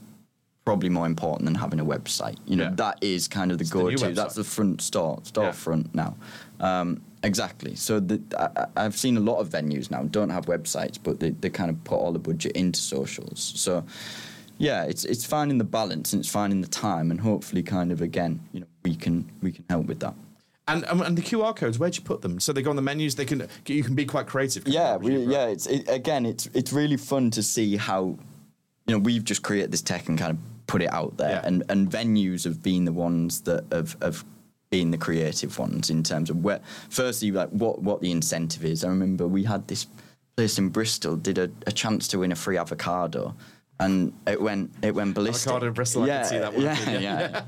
probably 0.65 0.89
more 0.89 1.05
important 1.05 1.45
than 1.45 1.55
having 1.55 1.79
a 1.79 1.85
website. 1.85 2.37
You 2.45 2.55
know, 2.57 2.63
Yeah. 2.65 2.71
that 2.75 2.97
is 3.01 3.27
kind 3.27 3.51
of 3.51 3.57
the 3.59 3.63
new 3.65 3.69
go-to. 3.97 4.13
That's 4.13 4.35
the 4.35 4.43
front 4.43 4.81
store 4.81 5.17
storefront 5.23 5.93
now. 5.93 6.15
Um, 6.59 7.01
exactly. 7.23 7.75
So 7.75 7.99
the, 7.99 8.19
I, 8.37 8.65
I've 8.85 8.97
seen 8.97 9.15
a 9.17 9.19
lot 9.19 9.37
of 9.37 9.49
venues 9.49 9.91
now 9.91 10.03
don't 10.03 10.31
have 10.31 10.45
websites, 10.47 10.97
but 11.01 11.19
they, 11.19 11.29
they 11.31 11.49
kind 11.49 11.69
of 11.69 11.83
put 11.83 11.97
all 11.97 12.11
the 12.11 12.19
budget 12.19 12.53
into 12.53 12.79
socials. 12.79 13.53
So 13.55 13.83
yeah, 14.57 14.83
it's 14.85 15.03
it's 15.05 15.25
finding 15.25 15.57
the 15.57 15.65
balance 15.65 16.13
and 16.13 16.19
it's 16.21 16.29
finding 16.31 16.61
the 16.61 16.67
time, 16.67 17.11
and 17.11 17.19
hopefully, 17.19 17.61
kind 17.61 17.91
of 17.91 18.01
again, 18.01 18.39
you 18.53 18.61
know, 18.61 18.67
we 18.83 18.95
can 18.95 19.29
we 19.41 19.51
can 19.51 19.65
help 19.69 19.85
with 19.85 19.99
that. 19.99 20.13
And, 20.67 20.83
um, 20.85 21.01
and 21.01 21.15
the 21.15 21.21
QR 21.21 21.55
codes, 21.55 21.77
where'd 21.77 21.95
you 21.95 22.01
put 22.01 22.21
them? 22.23 22.39
So 22.39 22.51
they 22.53 22.63
go 22.63 22.71
on 22.71 22.75
the 22.75 22.81
menus. 22.81 23.13
They 23.15 23.25
can 23.25 23.47
you 23.67 23.83
can 23.83 23.93
be 23.95 24.05
quite 24.05 24.25
creative. 24.27 24.67
Yeah, 24.67 24.95
we, 24.95 25.17
right? 25.17 25.27
yeah. 25.27 25.45
It's 25.47 25.67
it, 25.67 25.87
again, 25.89 26.25
it's 26.25 26.47
it's 26.53 26.71
really 26.73 26.97
fun 26.97 27.29
to 27.31 27.43
see 27.43 27.75
how, 27.75 28.17
you 28.87 28.93
know, 28.95 28.97
we've 28.97 29.23
just 29.25 29.43
created 29.43 29.71
this 29.71 29.81
tech 29.81 30.07
and 30.07 30.17
kind 30.17 30.31
of 30.31 30.37
put 30.67 30.81
it 30.81 30.91
out 30.93 31.17
there, 31.17 31.41
Yeah. 31.41 31.47
and 31.47 31.63
and 31.69 31.89
venues 31.89 32.43
have 32.43 32.61
been 32.61 32.85
the 32.85 32.93
ones 32.93 33.41
that 33.41 33.63
have 33.71 33.95
have 34.01 34.23
been 34.71 34.91
the 34.91 34.97
creative 34.97 35.57
ones 35.59 35.89
in 35.89 36.03
terms 36.03 36.29
of 36.29 36.43
where. 36.43 36.59
Firstly, 36.89 37.31
like 37.31 37.49
what 37.49 37.81
what 37.81 38.01
the 38.01 38.11
incentive 38.11 38.65
is. 38.65 38.83
I 38.83 38.89
remember 38.89 39.27
we 39.27 39.43
had 39.43 39.67
this 39.67 39.87
place 40.35 40.57
in 40.57 40.69
Bristol 40.69 41.15
did 41.15 41.37
a, 41.37 41.49
a 41.65 41.71
chance 41.71 42.07
to 42.09 42.19
win 42.19 42.31
a 42.31 42.35
free 42.35 42.57
avocado. 42.57 43.35
And 43.77 44.13
it 44.25 44.41
went, 44.41 44.71
it 44.81 44.95
went 44.95 45.13
ballistic. 45.15 45.49
Avocado 45.49 45.67
in 45.67 45.73
Bristol, 45.73 46.03
I 46.03 46.07
yeah, 46.07 46.19
can 46.19 46.29
see 46.29 46.37
that 46.37 46.53
one. 46.53 46.61
Yeah, 46.63 46.99
yeah. 46.99 47.43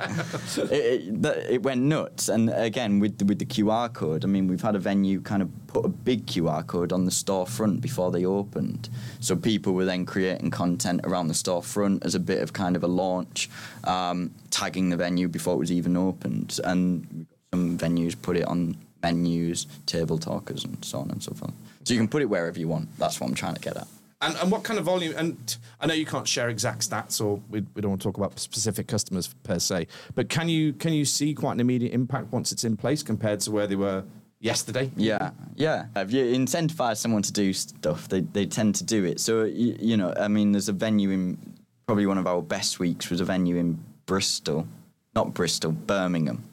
it, 0.71 1.25
it, 1.25 1.51
it 1.51 1.63
went 1.63 1.81
nuts. 1.81 2.27
And 2.27 2.49
again, 2.49 2.99
with 2.99 3.17
the, 3.17 3.25
with 3.25 3.39
the 3.39 3.45
QR 3.45 3.93
code, 3.93 4.25
I 4.25 4.27
mean, 4.27 4.47
we've 4.47 4.61
had 4.61 4.75
a 4.75 4.79
venue 4.79 5.21
kind 5.21 5.41
of 5.41 5.49
put 5.67 5.85
a 5.85 5.89
big 5.89 6.25
QR 6.25 6.67
code 6.67 6.91
on 6.91 7.05
the 7.05 7.11
storefront 7.11 7.79
before 7.79 8.11
they 8.11 8.25
opened. 8.25 8.89
So 9.21 9.37
people 9.37 9.73
were 9.73 9.85
then 9.85 10.05
creating 10.05 10.51
content 10.51 11.01
around 11.05 11.29
the 11.29 11.33
storefront 11.33 12.03
as 12.03 12.13
a 12.13 12.19
bit 12.19 12.41
of 12.41 12.51
kind 12.51 12.75
of 12.75 12.83
a 12.83 12.87
launch, 12.87 13.49
um, 13.85 14.31
tagging 14.51 14.89
the 14.89 14.97
venue 14.97 15.29
before 15.29 15.53
it 15.53 15.59
was 15.59 15.71
even 15.71 15.95
opened. 15.95 16.59
And 16.65 17.25
some 17.53 17.77
venues 17.77 18.21
put 18.21 18.35
it 18.35 18.45
on 18.45 18.75
menus, 19.01 19.67
table 19.85 20.17
talkers, 20.17 20.65
and 20.65 20.83
so 20.83 20.99
on 20.99 21.11
and 21.11 21.23
so 21.23 21.33
forth. 21.33 21.53
So 21.85 21.93
you 21.93 21.99
can 21.99 22.09
put 22.09 22.21
it 22.21 22.25
wherever 22.25 22.59
you 22.59 22.67
want. 22.67 22.97
That's 22.97 23.19
what 23.21 23.27
I'm 23.27 23.35
trying 23.35 23.55
to 23.55 23.61
get 23.61 23.77
at. 23.77 23.87
And, 24.19 24.35
and 24.37 24.51
what 24.51 24.63
kind 24.63 24.79
of 24.79 24.85
volume? 24.85 25.13
And 25.15 25.57
I 25.79 25.85
know 25.85 25.93
you 25.93 26.05
can't 26.05 26.27
share 26.27 26.49
exact 26.49 26.89
stats, 26.89 27.23
or 27.23 27.39
we, 27.49 27.63
we 27.75 27.81
don't 27.81 27.91
want 27.91 28.01
to 28.01 28.07
talk 28.07 28.17
about 28.17 28.39
specific 28.39 28.87
customers 28.87 29.27
per 29.43 29.59
se. 29.59 29.87
But 30.15 30.29
can 30.29 30.49
you 30.49 30.73
can 30.73 30.93
you 30.93 31.05
see 31.05 31.35
quite 31.35 31.53
an 31.53 31.59
immediate 31.59 31.93
impact 31.93 32.31
once 32.31 32.51
it's 32.51 32.63
in 32.63 32.77
place 32.77 33.03
compared 33.03 33.41
to 33.41 33.51
where 33.51 33.67
they 33.67 33.75
were 33.75 34.03
yesterday? 34.39 34.91
Yeah, 34.95 35.31
yeah. 35.55 35.85
If 35.95 36.11
you 36.11 36.23
incentivize 36.23 36.97
someone 36.97 37.21
to 37.23 37.31
do 37.33 37.53
stuff, 37.53 38.07
they, 38.07 38.21
they 38.21 38.45
tend 38.45 38.75
to 38.75 38.83
do 38.83 39.03
it. 39.05 39.19
So, 39.19 39.43
you, 39.43 39.75
you 39.79 39.97
know, 39.97 40.13
I 40.17 40.27
mean, 40.27 40.51
there's 40.51 40.69
a 40.69 40.73
venue 40.73 41.11
in, 41.11 41.37
probably 41.85 42.05
one 42.05 42.17
of 42.17 42.27
our 42.27 42.41
best 42.41 42.79
weeks 42.79 43.09
was 43.09 43.21
a 43.21 43.25
venue 43.25 43.57
in 43.57 43.83
Bristol, 44.05 44.67
not 45.15 45.33
Bristol, 45.33 45.71
Birmingham. 45.71 46.43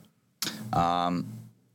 Um, 0.72 1.26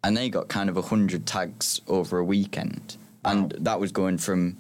and 0.04 0.16
they 0.16 0.30
got 0.30 0.48
kind 0.48 0.70
of 0.70 0.76
100 0.76 1.26
tags 1.26 1.82
over 1.88 2.20
a 2.20 2.24
weekend. 2.24 2.98
And 3.26 3.52
that 3.60 3.80
was 3.80 3.92
going 3.92 4.18
from 4.18 4.58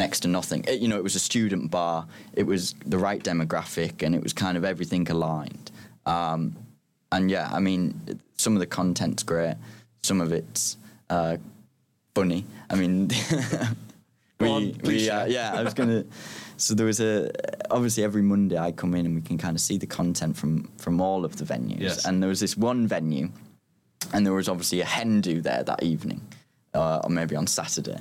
next 0.00 0.20
to 0.20 0.28
nothing. 0.28 0.64
It, 0.66 0.80
you 0.80 0.88
know, 0.88 0.96
it 0.96 1.04
was 1.04 1.14
a 1.14 1.20
student 1.20 1.70
bar, 1.70 2.06
it 2.32 2.44
was 2.44 2.74
the 2.84 2.98
right 2.98 3.22
demographic, 3.22 4.02
and 4.02 4.14
it 4.14 4.22
was 4.22 4.32
kind 4.32 4.56
of 4.56 4.64
everything 4.64 5.08
aligned. 5.08 5.70
Um, 6.06 6.56
and 7.12 7.30
yeah, 7.30 7.48
I 7.52 7.60
mean, 7.60 8.20
some 8.36 8.54
of 8.56 8.60
the 8.60 8.66
content's 8.66 9.22
great, 9.22 9.56
some 10.02 10.20
of 10.20 10.32
it's 10.32 10.76
uh, 11.10 11.36
funny. 12.14 12.44
I 12.70 12.74
mean, 12.74 13.10
Go 14.40 14.52
on, 14.52 14.74
we, 14.84 15.10
uh, 15.10 15.26
yeah, 15.26 15.52
I 15.54 15.62
was 15.62 15.74
gonna. 15.74 16.04
So 16.56 16.74
there 16.74 16.84
was 16.84 17.00
a 17.00 17.30
obviously 17.70 18.04
every 18.04 18.20
Monday 18.20 18.58
I 18.58 18.70
come 18.70 18.94
in 18.94 19.06
and 19.06 19.14
we 19.14 19.22
can 19.22 19.38
kind 19.38 19.56
of 19.56 19.62
see 19.62 19.78
the 19.78 19.86
content 19.86 20.36
from 20.36 20.68
from 20.76 21.00
all 21.00 21.24
of 21.24 21.36
the 21.36 21.44
venues. 21.46 21.80
Yes. 21.80 22.04
And 22.04 22.22
there 22.22 22.28
was 22.28 22.38
this 22.38 22.54
one 22.54 22.86
venue, 22.86 23.30
and 24.12 24.26
there 24.26 24.34
was 24.34 24.46
obviously 24.46 24.82
a 24.82 24.84
hen 24.84 25.22
do 25.22 25.40
there 25.40 25.62
that 25.62 25.82
evening, 25.82 26.20
uh, 26.74 27.00
or 27.02 27.08
maybe 27.08 27.34
on 27.34 27.46
Saturday. 27.46 28.00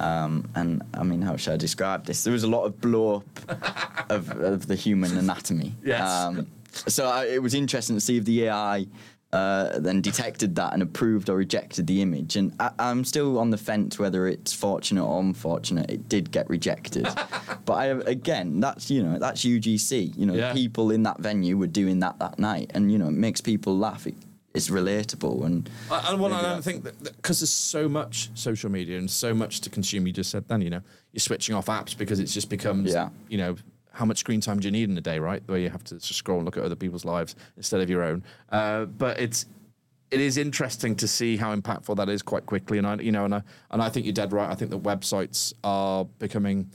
Um, 0.00 0.48
and 0.54 0.82
I 0.94 1.02
mean, 1.04 1.22
how 1.22 1.36
should 1.36 1.52
I 1.52 1.56
describe 1.56 2.06
this? 2.06 2.24
There 2.24 2.32
was 2.32 2.42
a 2.44 2.48
lot 2.48 2.64
of 2.64 2.80
blow 2.80 3.16
up 3.18 4.10
of, 4.10 4.30
of 4.40 4.66
the 4.66 4.74
human 4.74 5.16
anatomy. 5.16 5.74
Yes. 5.84 6.08
Um, 6.08 6.46
so 6.72 7.06
I, 7.06 7.26
it 7.26 7.42
was 7.42 7.54
interesting 7.54 7.96
to 7.96 8.00
see 8.00 8.16
if 8.16 8.24
the 8.24 8.44
AI 8.44 8.86
uh, 9.32 9.78
then 9.78 10.00
detected 10.00 10.56
that 10.56 10.72
and 10.72 10.82
approved 10.82 11.28
or 11.28 11.36
rejected 11.36 11.86
the 11.86 12.00
image. 12.02 12.34
And 12.36 12.52
I, 12.58 12.70
I'm 12.78 13.04
still 13.04 13.38
on 13.38 13.50
the 13.50 13.56
fence 13.58 13.98
whether 13.98 14.26
it's 14.26 14.52
fortunate 14.52 15.04
or 15.04 15.20
unfortunate. 15.20 15.90
It 15.90 16.08
did 16.08 16.30
get 16.30 16.48
rejected, 16.48 17.06
but 17.64 17.74
I, 17.74 17.86
again, 18.10 18.58
that's 18.60 18.90
you 18.90 19.02
know 19.02 19.18
that's 19.18 19.44
UGC. 19.44 20.16
You 20.16 20.26
know, 20.26 20.34
Yeah. 20.34 20.52
people 20.52 20.90
in 20.90 21.02
that 21.04 21.18
venue 21.20 21.56
were 21.58 21.66
doing 21.68 22.00
that 22.00 22.18
that 22.20 22.38
night, 22.38 22.70
and 22.74 22.90
you 22.90 22.98
know 22.98 23.08
it 23.08 23.12
makes 23.12 23.40
people 23.40 23.76
laugh. 23.76 24.06
It, 24.06 24.14
it's 24.54 24.68
relatable 24.70 25.44
and. 25.44 25.70
I, 25.90 26.10
and 26.10 26.20
maybe 26.20 26.34
I 26.34 26.42
don't 26.42 26.62
think 26.62 26.84
that 26.84 27.02
because 27.16 27.40
there's 27.40 27.52
so 27.52 27.88
much 27.88 28.30
social 28.34 28.70
media 28.70 28.98
and 28.98 29.10
so 29.10 29.32
much 29.34 29.60
to 29.62 29.70
consume. 29.70 30.06
You 30.06 30.12
just 30.12 30.30
said 30.30 30.48
then, 30.48 30.60
you 30.60 30.70
know, 30.70 30.80
you're 31.12 31.20
switching 31.20 31.54
off 31.54 31.66
apps 31.66 31.96
because 31.96 32.20
it's 32.20 32.34
just 32.34 32.48
becomes, 32.50 32.92
Yeah. 32.92 33.10
you 33.28 33.38
know, 33.38 33.56
how 33.92 34.04
much 34.04 34.18
screen 34.18 34.40
time 34.40 34.60
do 34.60 34.66
you 34.68 34.72
need 34.72 34.88
in 34.88 34.96
a 34.96 35.00
day, 35.00 35.18
right? 35.18 35.42
Where 35.46 35.58
you 35.58 35.68
have 35.70 35.84
to 35.84 35.94
just 35.96 36.14
scroll 36.14 36.38
and 36.38 36.44
look 36.46 36.56
at 36.56 36.62
other 36.64 36.76
people's 36.76 37.04
lives 37.04 37.34
instead 37.56 37.80
of 37.80 37.90
your 37.90 38.02
own. 38.02 38.22
Uh, 38.50 38.84
but 38.86 39.18
it's 39.20 39.46
it 40.10 40.20
is 40.20 40.36
interesting 40.38 40.96
to 40.96 41.06
see 41.06 41.36
how 41.36 41.54
impactful 41.54 41.94
that 41.96 42.08
is 42.08 42.20
quite 42.22 42.44
quickly. 42.46 42.78
And 42.78 42.86
I, 42.86 42.94
you 42.96 43.12
know, 43.12 43.24
and 43.24 43.34
I 43.34 43.42
and 43.70 43.80
I 43.82 43.88
think 43.88 44.06
you're 44.06 44.12
dead 44.12 44.32
right. 44.32 44.50
I 44.50 44.54
think 44.54 44.70
that 44.72 44.82
websites 44.82 45.52
are 45.62 46.04
becoming 46.18 46.70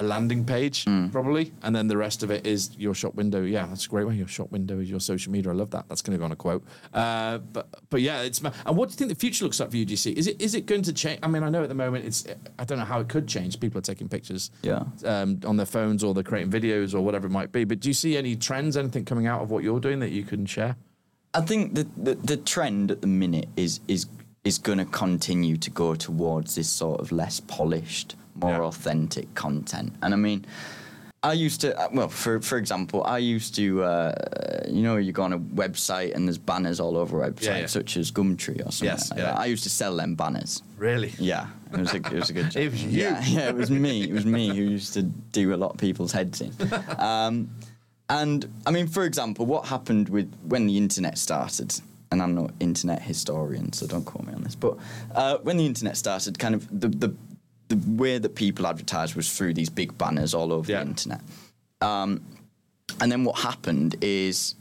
a 0.00 0.02
landing 0.02 0.44
page 0.44 0.84
probably, 1.12 1.52
and 1.62 1.76
then 1.76 1.86
the 1.86 1.96
rest 1.96 2.22
of 2.22 2.30
it 2.30 2.46
is 2.46 2.76
your 2.76 2.94
shop 2.94 3.14
window. 3.14 3.42
Yeah, 3.42 3.66
that's 3.66 3.86
a 3.86 3.88
great 3.88 4.06
way. 4.06 4.14
Your 4.16 4.26
shop 4.26 4.50
window 4.50 4.80
is 4.80 4.90
your 4.90 4.98
social 5.00 5.30
media. 5.30 5.52
I 5.52 5.54
love 5.54 5.70
that. 5.70 5.88
That's 5.88 6.02
going 6.02 6.14
to 6.16 6.18
go 6.18 6.24
on 6.24 6.32
a 6.32 6.36
quote. 6.36 6.64
Uh, 6.92 7.38
but 7.38 7.68
but 7.90 8.00
yeah, 8.00 8.22
it's 8.22 8.40
and 8.40 8.76
what 8.76 8.88
do 8.88 8.92
you 8.92 8.96
think 8.96 9.10
the 9.10 9.14
future 9.14 9.44
looks 9.44 9.60
like 9.60 9.70
for 9.70 9.76
UGC? 9.76 10.14
Is 10.14 10.26
it 10.26 10.40
is 10.40 10.54
it 10.54 10.66
going 10.66 10.82
to 10.82 10.92
change? 10.92 11.20
I 11.22 11.28
mean, 11.28 11.42
I 11.42 11.48
know 11.50 11.62
at 11.62 11.68
the 11.68 11.74
moment 11.74 12.06
it's 12.06 12.26
I 12.58 12.64
don't 12.64 12.78
know 12.78 12.84
how 12.84 13.00
it 13.00 13.08
could 13.08 13.28
change. 13.28 13.60
People 13.60 13.78
are 13.78 13.82
taking 13.82 14.08
pictures 14.08 14.50
Yeah. 14.62 14.84
um, 15.04 15.40
on 15.44 15.56
their 15.56 15.66
phones 15.66 16.02
or 16.02 16.14
they're 16.14 16.22
creating 16.24 16.50
videos 16.50 16.94
or 16.94 17.02
whatever 17.02 17.26
it 17.26 17.30
might 17.30 17.52
be. 17.52 17.64
But 17.64 17.80
do 17.80 17.88
you 17.88 17.94
see 17.94 18.16
any 18.16 18.36
trends, 18.36 18.76
anything 18.76 19.04
coming 19.04 19.26
out 19.26 19.42
of 19.42 19.50
what 19.50 19.62
you're 19.62 19.80
doing 19.80 20.00
that 20.00 20.10
you 20.10 20.24
can 20.24 20.46
share? 20.46 20.76
I 21.34 21.42
think 21.42 21.74
the, 21.74 21.86
the 21.96 22.14
the 22.16 22.36
trend 22.36 22.90
at 22.90 23.02
the 23.02 23.06
minute 23.06 23.48
is 23.56 23.80
is 23.86 24.06
is 24.44 24.58
going 24.58 24.78
to 24.78 24.84
continue 24.86 25.56
to 25.58 25.70
go 25.70 25.94
towards 25.94 26.54
this 26.54 26.68
sort 26.68 27.00
of 27.00 27.12
less 27.12 27.40
polished, 27.40 28.16
more 28.34 28.52
Yeah. 28.52 28.60
authentic 28.62 29.34
content. 29.34 29.92
And 30.02 30.14
I 30.14 30.16
mean, 30.16 30.46
I 31.22 31.34
used 31.34 31.60
to 31.60 31.78
uh, 31.78 31.88
well, 31.92 32.08
for 32.08 32.40
for 32.40 32.56
example, 32.56 33.04
I 33.04 33.18
used 33.18 33.54
to 33.56 33.82
uh, 33.84 34.14
you 34.66 34.82
know 34.82 34.96
you 34.96 35.12
go 35.12 35.22
on 35.24 35.34
a 35.34 35.38
website 35.38 36.14
and 36.14 36.26
there's 36.26 36.38
banners 36.38 36.80
all 36.80 36.96
over 36.96 37.22
a 37.22 37.30
website, 37.30 37.42
Yeah, 37.44 37.58
yeah. 37.58 37.66
such 37.66 37.98
as 37.98 38.10
Gumtree 38.10 38.60
or 38.66 38.72
something. 38.72 38.86
Yes, 38.88 39.10
like 39.10 39.18
yeah. 39.18 39.24
that. 39.26 39.38
I 39.38 39.44
used 39.44 39.64
to 39.64 39.68
sell 39.70 39.94
them 39.96 40.14
banners. 40.14 40.62
Really? 40.78 41.12
Yeah, 41.18 41.48
it 41.74 41.78
was 41.78 41.92
a, 41.92 41.96
it 41.96 42.12
was 42.12 42.30
a 42.30 42.32
good 42.32 42.50
job. 42.52 42.62
It 42.62 42.72
was 42.72 42.82
you. 42.84 43.02
Yeah, 43.02 43.22
yeah, 43.26 43.48
it 43.50 43.54
was 43.54 43.70
me. 43.70 44.04
It 44.04 44.14
was 44.14 44.24
me 44.24 44.48
who 44.48 44.62
used 44.62 44.94
to 44.94 45.02
do 45.02 45.52
a 45.54 45.58
lot 45.58 45.72
of 45.72 45.76
people's 45.78 46.12
heads 46.12 46.40
in. 46.40 46.52
Um, 46.98 47.50
and 48.08 48.50
I 48.66 48.70
mean, 48.72 48.88
for 48.88 49.04
example, 49.04 49.44
what 49.46 49.66
happened 49.66 50.08
with 50.08 50.32
when 50.48 50.66
the 50.66 50.76
internet 50.78 51.18
started? 51.18 51.78
And 52.12 52.20
I'm 52.20 52.34
not 52.34 52.50
internet 52.58 53.02
historian, 53.02 53.72
so 53.72 53.86
don't 53.86 54.04
quote 54.04 54.26
me 54.26 54.32
on 54.34 54.42
this. 54.42 54.56
But 54.56 54.76
uh, 55.14 55.38
when 55.38 55.56
the 55.58 55.66
internet 55.66 55.96
started, 55.96 56.38
kind 56.38 56.54
of 56.54 56.66
the, 56.80 56.88
the 56.88 57.14
the 57.68 57.76
way 57.92 58.18
that 58.18 58.34
people 58.34 58.66
advertised 58.66 59.14
was 59.14 59.32
through 59.32 59.54
these 59.54 59.70
big 59.70 59.96
banners 59.96 60.34
all 60.34 60.52
over 60.52 60.70
Yeah. 60.72 60.82
the 60.82 60.88
internet. 60.90 61.20
Um, 61.80 62.20
and 63.00 63.12
then 63.12 63.22
what 63.22 63.38
happened 63.38 63.94
is 64.00 64.56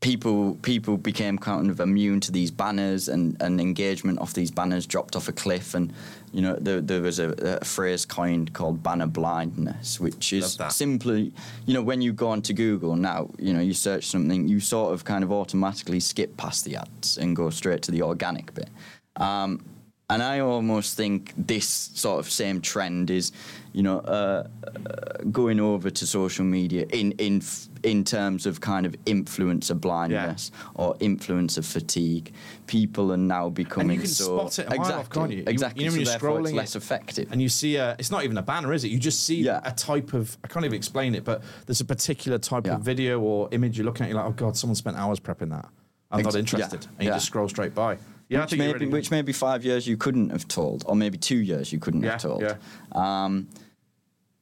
people 0.00 0.54
people 0.62 0.96
became 0.96 1.38
kind 1.38 1.70
of 1.70 1.80
immune 1.80 2.20
to 2.20 2.30
these 2.30 2.50
banners 2.50 3.08
and, 3.08 3.36
and 3.40 3.60
engagement 3.60 4.20
off 4.20 4.32
these 4.32 4.50
banners 4.50 4.86
dropped 4.86 5.16
off 5.16 5.28
a 5.28 5.32
cliff. 5.32 5.74
And 5.74 5.92
you 6.32 6.42
know 6.42 6.56
there, 6.60 6.80
there 6.80 7.00
was 7.00 7.18
a, 7.18 7.30
a 7.60 7.64
phrase 7.64 8.04
coined 8.04 8.52
called 8.52 8.82
banner 8.82 9.06
blindness 9.06 9.98
which 9.98 10.32
is 10.32 10.58
simply 10.68 11.32
you 11.64 11.72
know 11.72 11.82
when 11.82 12.02
you 12.02 12.12
go 12.12 12.28
onto 12.28 12.52
google 12.52 12.96
now 12.96 13.30
you 13.38 13.54
know 13.54 13.60
you 13.60 13.72
search 13.72 14.04
something 14.04 14.46
you 14.46 14.60
sort 14.60 14.92
of 14.92 15.04
kind 15.04 15.24
of 15.24 15.32
automatically 15.32 15.98
skip 15.98 16.36
past 16.36 16.66
the 16.66 16.76
ads 16.76 17.16
and 17.16 17.34
go 17.34 17.48
straight 17.48 17.82
to 17.82 17.90
the 17.90 18.02
organic 18.02 18.52
bit. 18.54 18.68
Um, 19.16 19.64
and 20.10 20.22
I 20.22 20.40
almost 20.40 20.96
think 20.96 21.34
this 21.36 21.66
sort 21.66 22.18
of 22.18 22.30
same 22.30 22.60
trend 22.62 23.10
is, 23.10 23.30
you 23.74 23.82
know, 23.82 23.98
uh, 24.00 24.46
uh, 24.66 25.22
going 25.30 25.60
over 25.60 25.90
to 25.90 26.06
social 26.06 26.44
media 26.46 26.86
in 26.92 27.12
in 27.12 27.42
in 27.82 28.04
terms 28.04 28.46
of 28.46 28.60
kind 28.60 28.86
of 28.86 28.92
influencer 29.04 29.78
blindness 29.78 30.50
or 30.74 30.94
influencer 30.96 31.62
fatigue. 31.64 32.32
People 32.66 33.12
are 33.12 33.16
now 33.18 33.50
becoming 33.50 33.90
and 33.90 33.96
you 33.96 34.00
can 34.00 34.08
so 34.08 34.48
spot 34.48 34.58
it 34.58 34.66
a 34.66 34.70
mile 34.70 34.78
exactly 34.80 34.94
off, 35.00 35.10
can't 35.10 35.30
you? 35.30 35.36
You- 35.38 35.44
exactly. 35.46 35.84
you 35.84 35.90
know 35.90 35.96
when 35.96 36.06
so 36.06 36.10
you're 36.12 36.20
scrolling 36.20 36.54
less 36.54 36.74
effective. 36.74 37.30
And 37.30 37.40
you 37.42 37.48
see, 37.50 37.76
a, 37.76 37.94
it's 37.98 38.10
not 38.10 38.24
even 38.24 38.36
a 38.38 38.42
banner, 38.42 38.72
is 38.72 38.84
it? 38.84 38.88
You 38.88 38.98
just 38.98 39.24
see 39.24 39.42
Yeah. 39.42 39.60
a 39.64 39.72
type 39.72 40.12
of, 40.14 40.36
I 40.42 40.48
can't 40.48 40.64
even 40.64 40.74
explain 40.76 41.14
it, 41.14 41.24
but 41.24 41.42
there's 41.66 41.80
a 41.80 41.84
particular 41.84 42.38
type 42.38 42.66
Yeah. 42.66 42.74
of 42.74 42.80
video 42.80 43.20
or 43.20 43.48
image 43.52 43.76
you're 43.78 43.84
looking 43.84 44.04
at. 44.04 44.08
You're 44.10 44.18
like, 44.20 44.26
oh 44.28 44.32
God, 44.32 44.56
someone 44.56 44.74
spent 44.74 44.96
hours 44.96 45.20
prepping 45.20 45.50
that. 45.50 45.68
I'm 46.10 46.20
Ex- 46.20 46.24
not 46.24 46.34
yeah, 46.34 46.40
interested. 46.40 46.86
And 46.96 47.02
you 47.04 47.08
yeah. 47.10 47.14
just 47.16 47.26
scroll 47.26 47.48
straight 47.48 47.74
by. 47.74 47.98
Yeah, 48.28 48.42
which 48.42 48.56
maybe 48.56 48.72
really- 48.74 48.86
which 48.88 49.10
maybe 49.10 49.32
five 49.32 49.64
years 49.64 49.86
you 49.86 49.96
couldn't 49.96 50.30
have 50.30 50.46
told, 50.48 50.84
or 50.86 50.94
maybe 50.94 51.16
two 51.18 51.38
years 51.38 51.72
you 51.72 51.78
couldn't 51.78 52.02
Yeah, 52.02 52.12
have 52.12 52.22
told. 52.22 52.42
yeah. 52.42 52.56
Um, 52.92 53.48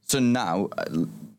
so 0.07 0.19
now, 0.19 0.69
uh, 0.79 0.85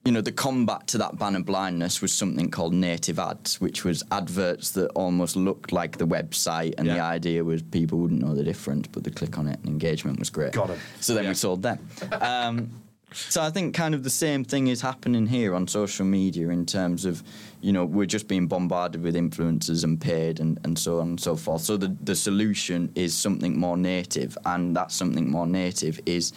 you 0.05 0.11
know, 0.13 0.21
the 0.21 0.31
combat 0.31 0.87
to 0.87 0.97
that 0.99 1.17
banner 1.19 1.41
blindness 1.43 2.01
was 2.01 2.13
something 2.13 2.49
called 2.49 2.73
native 2.73 3.19
ads, 3.19 3.59
which 3.59 3.83
was 3.83 4.03
adverts 4.11 4.71
that 4.71 4.87
almost 4.95 5.35
looked 5.35 5.73
like 5.73 5.97
the 5.97 6.07
website, 6.07 6.73
and 6.77 6.87
the 6.87 6.99
idea 7.01 7.43
was 7.43 7.61
people 7.61 7.99
wouldn't 7.99 8.21
know 8.21 8.33
the 8.33 8.43
difference, 8.43 8.87
but 8.91 9.03
they'd 9.03 9.15
click 9.15 9.37
on 9.37 9.47
it, 9.47 9.59
and 9.59 9.67
engagement 9.67 10.17
was 10.19 10.29
great. 10.29 10.53
Got 10.53 10.69
'em. 10.69 10.77
So 11.01 11.13
then 11.13 11.23
Yeah. 11.25 11.29
we 11.31 11.35
sold 11.35 11.61
them. 11.63 11.79
Um, 12.21 12.71
so 13.29 13.41
I 13.41 13.49
think 13.49 13.73
kind 13.75 13.93
of 13.95 14.03
the 14.03 14.09
same 14.09 14.43
thing 14.43 14.67
is 14.67 14.81
happening 14.81 15.25
here 15.27 15.55
on 15.55 15.67
social 15.67 16.05
media 16.05 16.49
in 16.49 16.65
terms 16.65 17.05
of, 17.05 17.23
you 17.61 17.71
know, 17.73 17.85
we're 17.85 18.05
just 18.05 18.27
being 18.27 18.47
bombarded 18.47 19.01
with 19.01 19.15
influencers 19.15 19.83
and 19.83 19.99
paid 19.99 20.39
and, 20.39 20.59
and 20.63 20.77
so 20.77 20.99
on 20.99 21.07
and 21.09 21.19
so 21.19 21.35
forth. 21.35 21.61
So 21.61 21.77
the, 21.77 21.95
the 22.03 22.15
solution 22.15 22.91
is 22.95 23.13
something 23.13 23.57
more 23.59 23.77
native, 23.77 24.37
and 24.45 24.75
that 24.75 24.91
something 24.91 25.29
more 25.29 25.47
native 25.47 25.99
is, 26.05 26.33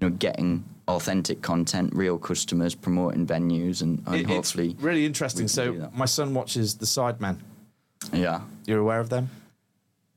you 0.00 0.08
know, 0.08 0.14
getting 0.16 0.64
authentic 0.88 1.42
content, 1.42 1.94
real 1.94 2.18
customers, 2.18 2.74
promoting 2.74 3.26
venues, 3.26 3.82
and, 3.82 4.02
and 4.06 4.16
It- 4.16 4.26
hopefully, 4.26 4.70
it's 4.70 4.82
really 4.82 5.06
interesting. 5.06 5.44
we 5.44 5.48
can 5.48 5.74
do 5.74 5.80
So 5.80 5.90
my 5.94 6.06
son 6.06 6.34
watches 6.34 6.74
The 6.74 6.86
Sidemen. 6.86 7.38
yeah, 8.12 8.40
You're 8.66 8.80
aware 8.80 9.00
of 9.00 9.08
them? 9.10 9.30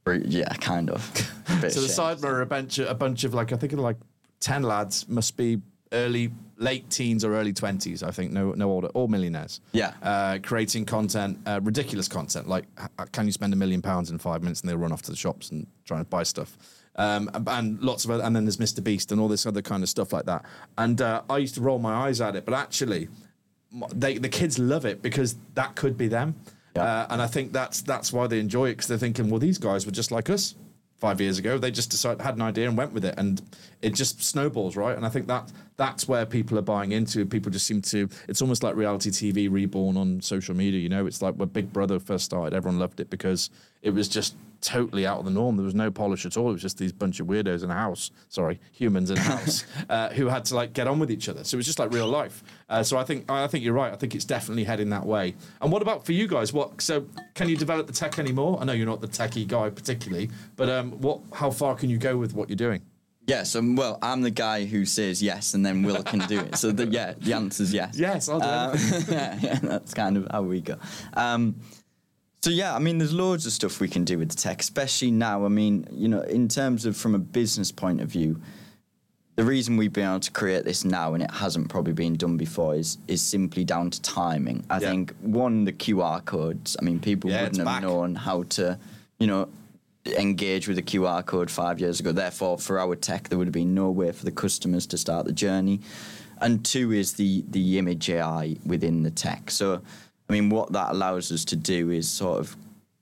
Yeah, 0.08 0.49
kind 0.56 0.89
of. 0.89 1.01
So 1.69 1.82
the. 1.82 1.88
Sidemen 1.88 2.25
are 2.25 2.41
a 2.41 2.45
bunch 2.45 2.80
of, 2.80 2.89
a 2.89 2.93
bunch 2.95 3.23
of 3.23 3.34
like 3.34 3.54
I 3.54 3.56
think 3.56 3.73
like 3.73 3.97
ten 4.39 4.62
lads, 4.63 5.08
must 5.08 5.38
be 5.38 5.62
early 5.91 6.32
late 6.58 6.89
teens 6.89 7.24
or 7.26 7.36
early 7.36 7.54
twenties. 7.54 8.02
I 8.04 8.12
think 8.12 8.32
no 8.32 8.52
no 8.54 8.69
older, 8.71 8.88
all 8.89 9.08
millionaires. 9.08 9.62
Yeah. 9.71 9.93
uh, 10.02 10.39
creating 10.41 10.86
content, 10.86 11.39
uh, 11.45 11.60
ridiculous 11.63 12.08
content. 12.08 12.48
Like, 12.48 12.65
h- 12.82 13.12
can 13.12 13.26
you 13.26 13.32
spend 13.32 13.54
a 13.54 13.56
million 13.56 13.82
pounds 13.82 14.10
in 14.10 14.17
five 14.17 14.41
minutes 14.41 14.62
and 14.62 14.69
they'll 14.69 14.78
run 14.78 14.91
off 14.91 15.02
to 15.04 15.12
the 15.12 15.17
shops 15.17 15.52
and 15.52 15.67
try 15.86 15.98
and 15.98 16.10
buy 16.10 16.24
stuff. 16.24 16.58
Um, 16.98 17.30
and- 17.34 17.48
and 17.50 17.82
lots 17.82 18.06
of 18.06 18.12
other, 18.12 18.24
and 18.24 18.34
then 18.36 18.45
there's 18.45 18.58
Mr. 18.58 18.82
Beast 18.84 19.12
and 19.12 19.19
all 19.19 19.28
this 19.28 19.45
other 19.45 19.62
kind 19.62 19.84
of 19.84 19.89
stuff 19.89 20.13
like 20.13 20.26
that. 20.26 20.45
And 20.78 21.02
uh, 21.02 21.24
I 21.30 21.38
used 21.39 21.56
to 21.56 21.62
roll 21.62 21.78
my 21.80 21.93
eyes 21.93 22.21
at 22.21 22.36
it, 22.38 22.45
but 22.45 22.54
actually, 22.54 23.10
they, 23.93 24.17
the 24.17 24.30
kids 24.30 24.58
love 24.58 24.86
it 24.86 25.02
because 25.02 25.36
that 25.56 25.76
could 25.76 25.98
be 25.98 26.08
them. 26.08 26.36
Yeah. 26.76 26.84
Uh, 26.84 27.08
and 27.10 27.21
I 27.21 27.28
think 27.28 27.52
that's 27.54 27.82
that's 27.82 28.12
why 28.13 28.28
they 28.28 28.39
enjoy 28.39 28.67
it 28.69 28.74
because 28.74 28.88
they're 28.88 28.98
thinking, 28.98 29.30
well, 29.30 29.39
these 29.39 29.58
guys 29.58 29.86
were 29.86 29.91
just 29.91 30.12
like 30.12 30.30
us 30.30 30.56
five 30.97 31.19
years 31.19 31.38
ago. 31.38 31.58
They 31.58 31.71
just 31.71 31.91
decided 31.91 32.21
had 32.21 32.36
an 32.36 32.41
idea 32.41 32.67
and 32.67 32.77
went 32.77 32.93
with 32.93 33.05
it, 33.05 33.15
and 33.17 33.41
it 33.81 33.93
just 33.93 34.23
snowballs, 34.23 34.75
right? 34.75 34.95
And 34.95 35.05
I 35.05 35.10
think 35.10 35.27
that 35.27 35.51
that's 35.77 36.08
where 36.08 36.25
people 36.25 36.58
are 36.58 36.63
buying 36.63 36.91
into. 36.91 37.25
People 37.25 37.51
just 37.51 37.67
seem 37.67 37.81
to. 37.84 38.10
It's 38.27 38.41
almost 38.41 38.63
like 38.63 38.75
reality 38.75 39.10
TV 39.10 39.51
reborn 39.51 39.97
on 39.97 40.21
social 40.21 40.55
media. 40.55 40.79
You 40.79 40.89
know, 40.89 41.05
it's 41.05 41.21
like 41.21 41.36
when 41.36 41.49
Big 41.49 41.71
Brother 41.73 41.99
first 41.99 42.25
started, 42.25 42.55
everyone 42.55 42.79
loved 42.79 42.99
it 42.99 43.10
because 43.10 43.49
it 43.81 43.91
was 43.91 44.08
just 44.08 44.36
totally 44.65 45.06
out 45.06 45.19
of 45.19 45.25
the 45.25 45.32
norm. 45.32 45.56
There 45.56 45.65
was 45.65 45.75
no 45.75 45.91
polish 45.91 46.25
at 46.25 46.38
all. 46.38 46.49
It 46.49 46.54
was 46.54 46.62
just 46.62 46.78
these 46.78 46.91
bunch 46.91 47.19
of 47.19 47.28
weirdos 47.28 47.63
in 47.63 47.69
a 47.69 47.75
house. 47.75 48.12
Sorry, 48.30 48.60
humans 48.71 49.12
in 49.12 49.17
a 49.17 49.21
house 49.36 49.65
uh, 49.89 50.10
who 50.10 50.28
had 50.28 50.45
to 50.45 50.56
like 50.56 50.73
get 50.73 50.88
on 50.88 50.99
with 50.99 51.12
each 51.12 51.30
other. 51.30 51.43
So 51.43 51.56
it 51.56 51.60
was 51.60 51.65
just 51.65 51.80
like 51.80 51.93
real 51.93 52.08
life. 52.08 52.43
Uh, 52.67 52.84
so 52.84 52.97
I 52.97 53.04
think 53.04 53.30
I 53.30 53.47
think 53.47 53.63
you're 53.63 53.73
right. 53.73 53.93
I 53.93 53.95
think 53.95 54.15
it's 54.15 54.25
definitely 54.25 54.63
heading 54.63 54.89
that 54.89 55.06
way. 55.06 55.36
And 55.62 55.71
what 55.71 55.82
about 55.82 56.06
for 56.06 56.13
you 56.13 56.28
guys? 56.28 56.51
What 56.51 56.82
so 56.82 57.06
can 57.36 57.47
you 57.47 57.58
develop 57.58 57.88
the 57.88 57.93
tech 57.93 58.17
anymore? 58.19 58.58
I 58.60 58.65
know 58.65 58.73
you're 58.73 58.88
not 58.88 59.01
the 59.01 59.08
techie 59.08 59.47
guy 59.47 59.69
particularly, 59.69 60.30
but 60.56 60.69
um, 60.69 60.91
what 60.99 61.21
how 61.34 61.51
far 61.51 61.75
can 61.75 61.89
you 61.89 61.97
go 61.97 62.17
with 62.17 62.34
what 62.34 62.49
you're 62.49 62.56
doing? 62.56 62.82
Yes, 63.28 63.56
um, 63.56 63.75
well, 63.75 63.97
I'm 64.04 64.21
the 64.21 64.30
guy 64.30 64.65
who 64.65 64.86
says 64.86 65.21
yes, 65.21 65.56
and 65.56 65.65
then 65.65 65.82
Will 65.82 66.04
can 66.04 66.19
do 66.28 66.41
it. 66.41 66.58
So 66.58 66.71
the, 66.71 66.86
yeah, 66.86 67.13
the 67.17 67.34
answer's 67.34 67.73
yes. 67.73 67.97
Yes, 67.97 68.30
I'll 68.30 68.39
do 68.39 68.45
Um, 68.45 68.78
yeah, 69.10 69.60
that's 69.63 69.95
kind 69.95 70.17
of 70.17 70.28
how 70.30 70.43
we 70.43 70.62
go. 70.62 70.78
Um, 71.15 71.56
so 72.45 72.51
yeah, 72.51 72.75
I 72.75 72.77
mean, 72.77 72.99
there's 72.99 73.12
loads 73.12 73.47
of 73.47 73.53
stuff 73.53 73.79
we 73.79 73.88
can 73.88 74.03
do 74.03 74.19
with 74.19 74.29
the 74.29 74.36
tech, 74.36 74.62
especially 74.62 75.10
now. 75.10 75.45
I 75.45 75.47
mean, 75.47 75.88
you 75.91 76.08
know, 76.08 76.21
in 76.21 76.47
terms 76.47 76.86
of 76.86 76.95
from 76.95 77.15
a 77.15 77.17
business 77.17 77.71
point 77.71 78.01
of 78.01 78.08
view, 78.08 78.39
the 79.36 79.43
reason 79.43 79.77
we've 79.77 79.91
been 79.91 80.05
able 80.08 80.19
to 80.19 80.29
create 80.31 80.63
this 80.63 80.86
now 80.86 81.15
and 81.15 81.23
it 81.23 81.31
hasn't 81.31 81.69
probably 81.69 81.93
been 81.93 82.13
done 82.13 82.38
before 82.38 82.75
is 82.75 82.99
is 83.08 83.19
simply 83.23 83.63
down 83.63 83.89
to 83.89 83.99
timing. 84.03 84.63
I 84.69 84.75
Yeah. 84.79 84.91
think 84.91 85.15
one, 85.21 85.63
the 85.65 85.73
QR 85.73 86.23
codes. 86.23 86.77
I 86.79 86.86
mean, 86.86 86.99
people 86.99 87.31
Yeah, 87.31 87.45
wouldn't 87.45 87.65
back. 87.65 87.81
have 87.81 87.89
known 87.89 88.13
how 88.13 88.43
to, 88.43 88.77
you 89.17 89.25
know, 89.25 89.47
engage 90.05 90.67
with 90.67 90.77
a 90.77 90.84
QR 90.84 91.23
code 91.23 91.49
five 91.49 91.79
years 91.79 91.99
ago. 91.99 92.12
Therefore, 92.12 92.60
for 92.60 92.77
our 92.79 92.95
tech, 92.95 93.29
there 93.29 93.39
would 93.39 93.47
have 93.47 93.53
been 93.63 93.73
no 93.73 93.89
way 93.89 94.12
for 94.12 94.23
the 94.23 94.31
customers 94.31 94.86
to 94.86 94.99
start 94.99 95.25
the 95.25 95.34
journey. 95.34 95.81
And 96.39 96.63
two 96.63 96.91
is 96.91 97.13
the 97.13 97.43
the 97.49 97.79
image 97.79 98.08
AI 98.08 98.58
within 98.63 99.01
the 99.01 99.10
tech. 99.10 99.49
So, 99.49 99.81
I 100.29 100.33
mean, 100.33 100.49
what 100.49 100.71
that 100.73 100.91
allows 100.91 101.31
us 101.31 101.45
to 101.45 101.55
do 101.55 101.91
is 101.91 102.09
sort 102.09 102.39
of 102.39 102.55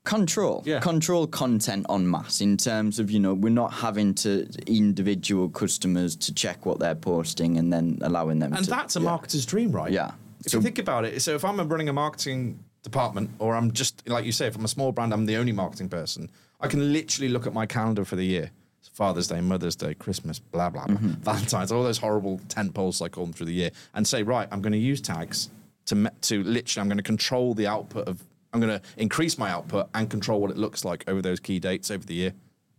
control 0.04 0.62
Yeah. 0.66 0.80
control 0.80 1.26
content 1.26 1.86
en 1.88 2.06
masse 2.10 2.42
in 2.42 2.58
terms 2.58 2.98
of 2.98 3.10
you 3.10 3.18
know 3.18 3.32
we're 3.32 3.48
not 3.48 3.72
having 3.72 4.12
to 4.16 4.46
individual 4.66 5.48
customers 5.48 6.14
to 6.16 6.34
check 6.34 6.66
what 6.66 6.78
they're 6.78 6.94
posting 6.94 7.56
and 7.56 7.72
then 7.72 7.98
allowing 8.02 8.38
them 8.38 8.52
And 8.52 8.64
to 8.64 8.70
that's 8.70 8.96
a 8.96 9.00
yeah. 9.00 9.06
marketer's 9.08 9.46
dream, 9.46 9.72
right? 9.72 9.90
Yeah. 9.90 10.10
If 10.44 10.50
So- 10.52 10.58
you 10.58 10.62
think 10.62 10.78
about 10.78 11.06
it, 11.06 11.22
so 11.22 11.34
if 11.34 11.42
I'm 11.44 11.56
running 11.68 11.88
a 11.88 11.92
marketing 11.94 12.58
department, 12.82 13.30
or 13.38 13.54
I'm 13.56 13.72
just 13.72 14.06
like 14.06 14.26
you 14.26 14.32
say, 14.32 14.46
if 14.46 14.56
I'm 14.56 14.64
a 14.66 14.68
small 14.68 14.92
brand, 14.92 15.14
I'm 15.14 15.24
the 15.24 15.36
only 15.36 15.52
marketing 15.52 15.88
person. 15.88 16.28
I 16.60 16.68
can 16.68 16.92
literally 16.92 17.30
look 17.30 17.46
at 17.46 17.54
my 17.54 17.64
calendar 17.64 18.04
for 18.04 18.16
the 18.16 18.24
year. 18.26 18.50
It's 18.80 18.88
Father's 18.90 19.28
Day, 19.28 19.40
Mother's 19.40 19.74
Day, 19.76 19.94
Christmas, 19.94 20.38
blah 20.38 20.68
blah 20.68 20.84
blah, 20.86 20.96
Mm-hmm. 20.96 21.22
Valentine's, 21.22 21.72
all 21.72 21.82
those 21.82 21.96
horrible 21.96 22.40
tent 22.50 22.74
poles 22.74 23.00
I 23.00 23.08
call 23.08 23.24
them 23.24 23.32
through 23.32 23.46
the 23.46 23.54
year, 23.54 23.70
and 23.94 24.06
say, 24.06 24.22
right, 24.22 24.46
I'm 24.52 24.60
going 24.60 24.74
to 24.74 24.78
use 24.78 25.00
Ttagz 25.00 25.48
to 25.86 26.10
to 26.22 26.42
literally, 26.42 26.80
I'm 26.80 26.88
going 26.88 26.98
to 26.98 27.02
control 27.02 27.54
the 27.54 27.66
output 27.66 28.08
of, 28.08 28.24
I'm 28.52 28.60
going 28.60 28.78
to 28.78 28.84
increase 28.96 29.38
my 29.38 29.50
output 29.50 29.88
and 29.94 30.08
control 30.08 30.40
what 30.40 30.50
it 30.50 30.56
looks 30.56 30.84
like 30.84 31.04
over 31.08 31.20
those 31.20 31.40
key 31.40 31.58
dates 31.58 31.90
over 31.90 32.04
the 32.04 32.14
year. 32.14 32.32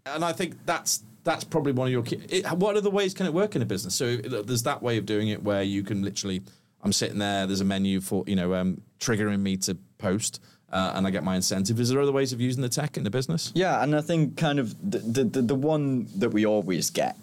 And 0.05 0.23
I 0.23 0.33
think 0.33 0.65
that's 0.65 1.03
that's 1.23 1.43
probably 1.43 1.71
one 1.71 1.87
of 1.87 1.91
your 1.91 2.03
key. 2.03 2.21
It, 2.29 2.49
what 2.53 2.77
other 2.77 2.89
ways 2.89 3.13
can 3.13 3.25
it 3.25 3.33
work 3.33 3.55
in 3.55 3.61
a 3.61 3.65
business? 3.65 3.95
So 3.95 4.17
there's 4.17 4.63
that 4.63 4.81
way 4.81 4.97
of 4.97 5.05
doing 5.05 5.29
it 5.29 5.43
where 5.43 5.63
you 5.63 5.83
can 5.83 6.03
literally, 6.03 6.43
I'm 6.83 6.93
sitting 6.93 7.17
there. 7.17 7.47
There's 7.47 7.61
a 7.61 7.65
menu 7.65 7.99
for 7.99 8.23
you 8.27 8.35
know 8.35 8.53
um, 8.53 8.81
triggering 8.99 9.39
me 9.39 9.57
to 9.57 9.75
post, 9.97 10.41
uh, 10.71 10.93
and 10.95 11.07
I 11.07 11.09
get 11.09 11.23
my 11.23 11.35
incentive. 11.35 11.79
Is 11.79 11.89
there 11.89 11.99
other 11.99 12.11
ways 12.11 12.31
of 12.31 12.39
using 12.39 12.61
the 12.61 12.69
tech 12.69 12.95
in 12.95 13.03
the 13.03 13.09
business? 13.09 13.51
Yeah, 13.55 13.81
and 13.81 13.95
I 13.95 14.01
think 14.01 14.37
kind 14.37 14.59
of 14.59 14.75
the, 14.89 14.99
the, 14.99 15.23
the, 15.23 15.41
the 15.41 15.55
one 15.55 16.07
that 16.17 16.29
we 16.29 16.45
always 16.45 16.91
get, 16.91 17.17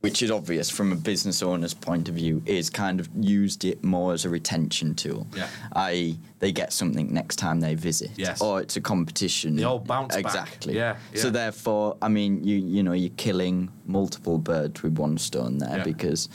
which 0.00 0.22
is 0.22 0.30
obvious 0.30 0.70
from 0.70 0.92
a 0.92 0.96
business 0.96 1.42
owner's 1.42 1.74
point 1.74 2.08
of 2.08 2.14
view, 2.14 2.42
is 2.46 2.70
kind 2.70 3.00
of 3.00 3.08
used 3.20 3.64
it 3.64 3.84
more 3.84 4.14
as 4.14 4.24
a 4.24 4.30
retention 4.30 4.94
tool. 4.94 5.26
Yeah. 5.36 5.48
I.e., 5.72 6.18
they 6.38 6.52
get 6.52 6.72
something 6.72 7.12
next 7.12 7.36
time 7.36 7.60
they 7.60 7.74
visit. 7.74 8.10
Yes. 8.16 8.40
Or 8.40 8.60
it's 8.62 8.76
a 8.76 8.80
competition. 8.80 9.56
The 9.56 9.64
old 9.64 9.86
bounce 9.86 10.16
back. 10.16 10.24
Exactly. 10.24 10.74
Yeah, 10.74 10.96
So 11.14 11.28
therefore, 11.28 11.96
I 12.00 12.08
mean, 12.08 12.42
you 12.44 12.56
you 12.56 12.82
know, 12.82 12.92
you're 12.92 13.10
killing 13.18 13.70
multiple 13.86 14.38
birds 14.38 14.82
with 14.82 14.98
one 14.98 15.18
stone 15.18 15.58
there 15.58 15.78
Yeah. 15.78 15.84
because 15.84 16.28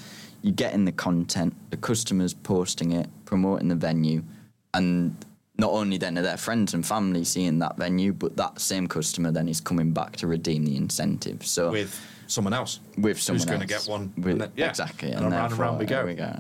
you're 0.44 0.54
getting 0.54 0.86
the 0.86 0.92
content, 0.92 1.56
the 1.72 1.78
customers 1.78 2.36
posting 2.36 2.92
it, 2.92 3.10
promoting 3.26 3.70
the 3.70 3.76
venue, 3.76 4.22
and 4.76 5.16
not 5.58 5.72
only 5.72 5.98
then 5.98 6.18
are 6.20 6.22
their 6.22 6.38
friends 6.38 6.74
and 6.76 6.86
family 6.86 7.24
seeing 7.24 7.58
that 7.60 7.78
venue, 7.78 8.14
but 8.14 8.36
that 8.38 8.60
same 8.60 8.86
customer 8.88 9.32
then 9.32 9.48
is 9.48 9.60
coming 9.60 9.92
back 9.92 10.18
to 10.18 10.28
redeem 10.28 10.66
the 10.66 10.76
incentive. 10.76 11.44
So 11.46 11.72
With 11.72 12.00
someone 12.28 12.54
else. 12.54 12.80
with 12.98 13.20
someone 13.22 13.40
who's 13.40 13.46
going 13.46 13.60
to 13.62 13.68
get 13.68 13.84
one. 13.88 14.14
With- 14.18 14.28
and 14.34 14.42
then- 14.42 14.52
yeah. 14.56 14.70
Exactly. 14.70 15.12
And, 15.12 15.26
around 15.26 15.52
and 15.52 15.60
around 15.60 15.78
we 15.80 15.86
go. 15.86 16.06
we 16.06 16.16
go. 16.16 16.36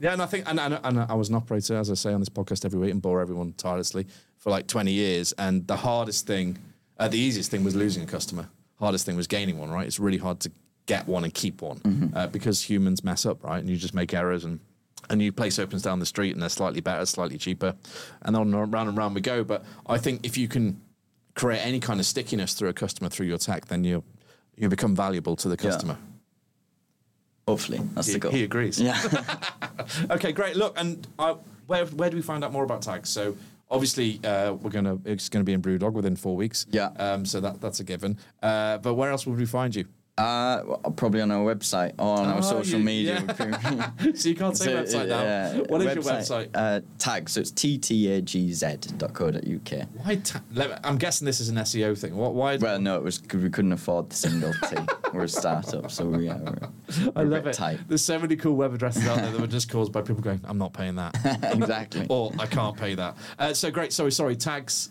Yeah, 0.00 0.12
and 0.14 0.22
I 0.22 0.26
think, 0.26 0.48
and, 0.48 0.58
and, 0.58 0.80
and 0.82 0.98
I 1.00 1.14
was 1.14 1.28
an 1.28 1.34
operator, 1.34 1.76
as 1.76 1.90
I 1.90 1.94
say 1.94 2.12
on 2.12 2.20
this 2.20 2.28
podcast 2.30 2.64
every 2.64 2.78
week, 2.78 2.90
and 2.90 3.02
bore 3.02 3.20
everyone 3.20 3.52
tirelessly 3.58 4.06
for 4.38 4.48
like 4.50 4.66
20 4.66 4.90
years. 4.92 5.32
And 5.32 5.66
the 5.66 5.76
hardest 5.76 6.26
thing, 6.26 6.58
uh, 6.98 7.08
the 7.08 7.18
easiest 7.18 7.50
thing 7.50 7.64
was 7.64 7.76
losing 7.76 8.02
a 8.02 8.06
customer. 8.06 8.48
Hardest 8.78 9.04
thing 9.04 9.16
was 9.16 9.26
gaining 9.26 9.58
one, 9.58 9.70
right? 9.70 9.86
It's 9.86 10.00
really 10.00 10.16
hard 10.16 10.40
to 10.40 10.52
get 10.86 11.06
one 11.06 11.24
and 11.24 11.34
keep 11.34 11.60
one 11.60 11.78
Mm-hmm. 11.80 12.16
uh, 12.16 12.26
because 12.28 12.62
humans 12.62 13.04
mess 13.04 13.26
up, 13.26 13.44
right? 13.44 13.58
And 13.58 13.68
you 13.68 13.76
just 13.76 13.94
make 13.94 14.14
errors 14.14 14.44
and. 14.44 14.60
A 15.08 15.16
new 15.16 15.32
place 15.32 15.58
opens 15.58 15.82
down 15.82 15.98
the 15.98 16.06
street 16.06 16.34
and 16.34 16.42
they're 16.42 16.48
slightly 16.48 16.80
better, 16.80 17.04
slightly 17.04 17.36
cheaper, 17.36 17.74
and 18.22 18.36
on 18.36 18.54
and 18.54 18.72
round 18.72 18.88
and 18.88 18.96
round 18.96 19.14
we 19.16 19.20
go. 19.20 19.42
But 19.42 19.64
I 19.86 19.98
think 19.98 20.24
if 20.24 20.38
you 20.38 20.46
can 20.46 20.80
create 21.34 21.58
any 21.66 21.80
kind 21.80 21.98
of 21.98 22.06
stickiness 22.06 22.54
through 22.54 22.68
a 22.68 22.72
customer 22.72 23.08
through 23.08 23.26
your 23.26 23.38
tech, 23.38 23.66
then 23.66 23.82
you 23.82 24.04
you 24.60 24.68
become 24.68 24.94
valuable 24.94 25.34
to 25.36 25.48
the 25.48 25.56
Yeah. 25.56 25.70
customer. 25.70 25.96
Hopefully, 27.48 27.80
that's 27.94 28.06
He, 28.06 28.12
the 28.12 28.18
goal. 28.20 28.32
he 28.32 28.44
agrees. 28.44 28.80
Yeah. 28.80 29.00
Okay, 30.10 30.30
great. 30.30 30.54
Look, 30.56 30.78
and 30.78 31.04
uh, 31.18 31.34
where 31.66 31.84
where 31.86 32.10
do 32.10 32.16
we 32.16 32.22
find 32.22 32.44
out 32.44 32.52
more 32.52 32.62
about 32.64 32.82
Ttagz? 32.82 33.06
So 33.06 33.36
obviously, 33.70 34.20
uh, 34.22 34.52
we're 34.52 34.70
gonna 34.70 34.98
it's 35.04 35.28
gonna 35.28 35.44
be 35.44 35.52
in 35.54 35.62
Brewdog 35.62 35.94
within 35.94 36.14
four 36.16 36.36
weeks. 36.36 36.66
Yeah. 36.70 36.90
Um. 36.96 37.24
So 37.24 37.40
that 37.40 37.60
that's 37.60 37.80
a 37.80 37.84
given. 37.84 38.18
Uh. 38.42 38.78
But 38.78 38.94
where 38.94 39.10
else 39.10 39.26
would 39.26 39.38
we 39.38 39.46
find 39.46 39.74
you? 39.74 39.86
Uh, 40.20 40.76
probably 40.96 41.20
on 41.22 41.30
our 41.30 41.42
website 41.54 41.92
or 41.98 42.18
on 42.18 42.26
Oh, 42.28 42.32
our 42.34 42.42
social 42.42 42.78
you- 42.78 42.84
media. 42.84 43.24
so 44.14 44.28
you 44.28 44.34
can't 44.34 44.56
say 44.56 44.66
So, 44.66 44.82
website 44.82 45.08
now. 45.08 45.22
yeah, 45.22 45.56
what 45.68 45.80
is 45.80 45.94
your 45.94 46.04
website? 46.04 46.50
Uh, 46.54 46.80
tag, 46.98 47.28
so 47.30 47.40
it's 47.40 47.50
ttagz.co.uk. 48.50 49.88
Why? 50.04 50.16
Ta- 50.16 50.42
I'm 50.84 50.98
guessing 50.98 51.24
this 51.24 51.40
is 51.40 51.48
an 51.48 51.56
SEO 51.56 51.96
thing. 51.98 52.16
What? 52.16 52.34
Why? 52.34 52.56
Well, 52.56 52.78
no, 52.80 52.96
it 52.96 53.02
was 53.02 53.18
because 53.18 53.42
we 53.42 53.50
couldn't 53.50 53.72
afford 53.72 54.10
the 54.10 54.16
single 54.16 54.52
T. 54.68 54.76
We're 55.12 55.24
a 55.24 55.28
startup, 55.28 55.90
so 55.90 56.06
we 56.06 56.28
are. 56.28 56.40
I 57.16 57.22
love 57.22 57.46
it. 57.46 57.54
Tight. 57.54 57.80
There's 57.88 58.04
so 58.04 58.18
many 58.18 58.36
cool 58.36 58.54
web 58.54 58.72
addresses 58.74 59.06
out 59.06 59.16
there 59.16 59.32
that 59.32 59.40
were 59.40 59.46
just 59.46 59.70
caused 59.70 59.90
by 59.92 60.02
people 60.02 60.22
going, 60.22 60.40
"I'm 60.44 60.58
not 60.58 60.72
paying 60.72 60.94
that," 60.96 61.16
exactly. 61.54 62.06
or 62.08 62.32
"I 62.38 62.46
can't 62.46 62.76
pay 62.76 62.94
that." 62.94 63.16
Uh, 63.38 63.54
so 63.54 63.70
great. 63.70 63.92
Sorry, 63.92 64.12
sorry. 64.12 64.36
Ttagz. 64.36 64.90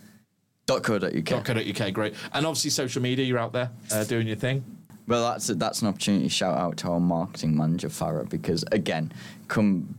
.co.uk. 0.68 1.26
.co.uk, 1.46 1.94
great. 1.94 2.14
And 2.32 2.46
obviously 2.46 2.70
social 2.70 3.02
media, 3.02 3.26
you're 3.26 3.40
out 3.40 3.54
there 3.54 3.72
uh, 3.92 4.04
doing 4.04 4.28
your 4.28 4.36
thing. 4.36 4.64
Well, 5.10 5.32
that's 5.32 5.48
that's 5.48 5.82
an 5.82 5.88
opportunity 5.88 6.26
to 6.26 6.30
shout 6.30 6.58
out 6.58 6.78
to 6.78 6.90
our 6.90 7.00
marketing 7.00 7.58
manager 7.58 7.90
Farah 7.90 8.30
because 8.30 8.64
again, 8.72 9.12
come 9.48 9.98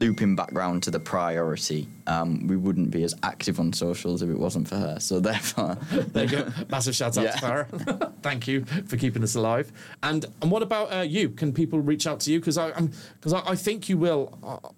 looping 0.00 0.36
back 0.36 0.50
round 0.52 0.82
to 0.84 0.90
the 0.90 1.00
priority, 1.00 1.88
um, 2.06 2.46
we 2.46 2.56
wouldn't 2.56 2.90
be 2.90 3.02
as 3.02 3.14
active 3.22 3.58
on 3.60 3.72
socials 3.72 4.22
if 4.22 4.30
it 4.30 4.38
wasn't 4.38 4.66
for 4.68 4.76
her. 4.76 4.98
So 5.00 5.18
therefore, 5.28 5.76
There 5.90 6.24
you 6.24 6.30
go. 6.30 6.52
Massive 6.70 6.94
shout 6.94 7.18
out 7.18 7.24
Yeah. 7.24 7.32
to 7.32 7.38
Farah. 7.38 8.12
Thank 8.22 8.46
you 8.46 8.64
for 8.86 8.96
keeping 8.96 9.24
us 9.24 9.34
alive. 9.34 9.72
And 10.02 10.26
and 10.40 10.50
what 10.50 10.62
about 10.62 10.92
uh, 10.92 11.00
you? 11.00 11.30
Can 11.30 11.52
people 11.52 11.80
reach 11.80 12.06
out 12.06 12.20
to 12.20 12.32
you? 12.32 12.38
Because 12.38 12.56
I 12.56 12.70
because 13.14 13.32
I, 13.32 13.42
I 13.50 13.56
think 13.56 13.88
you 13.88 13.98
will. 13.98 14.38
Uh, 14.44 14.68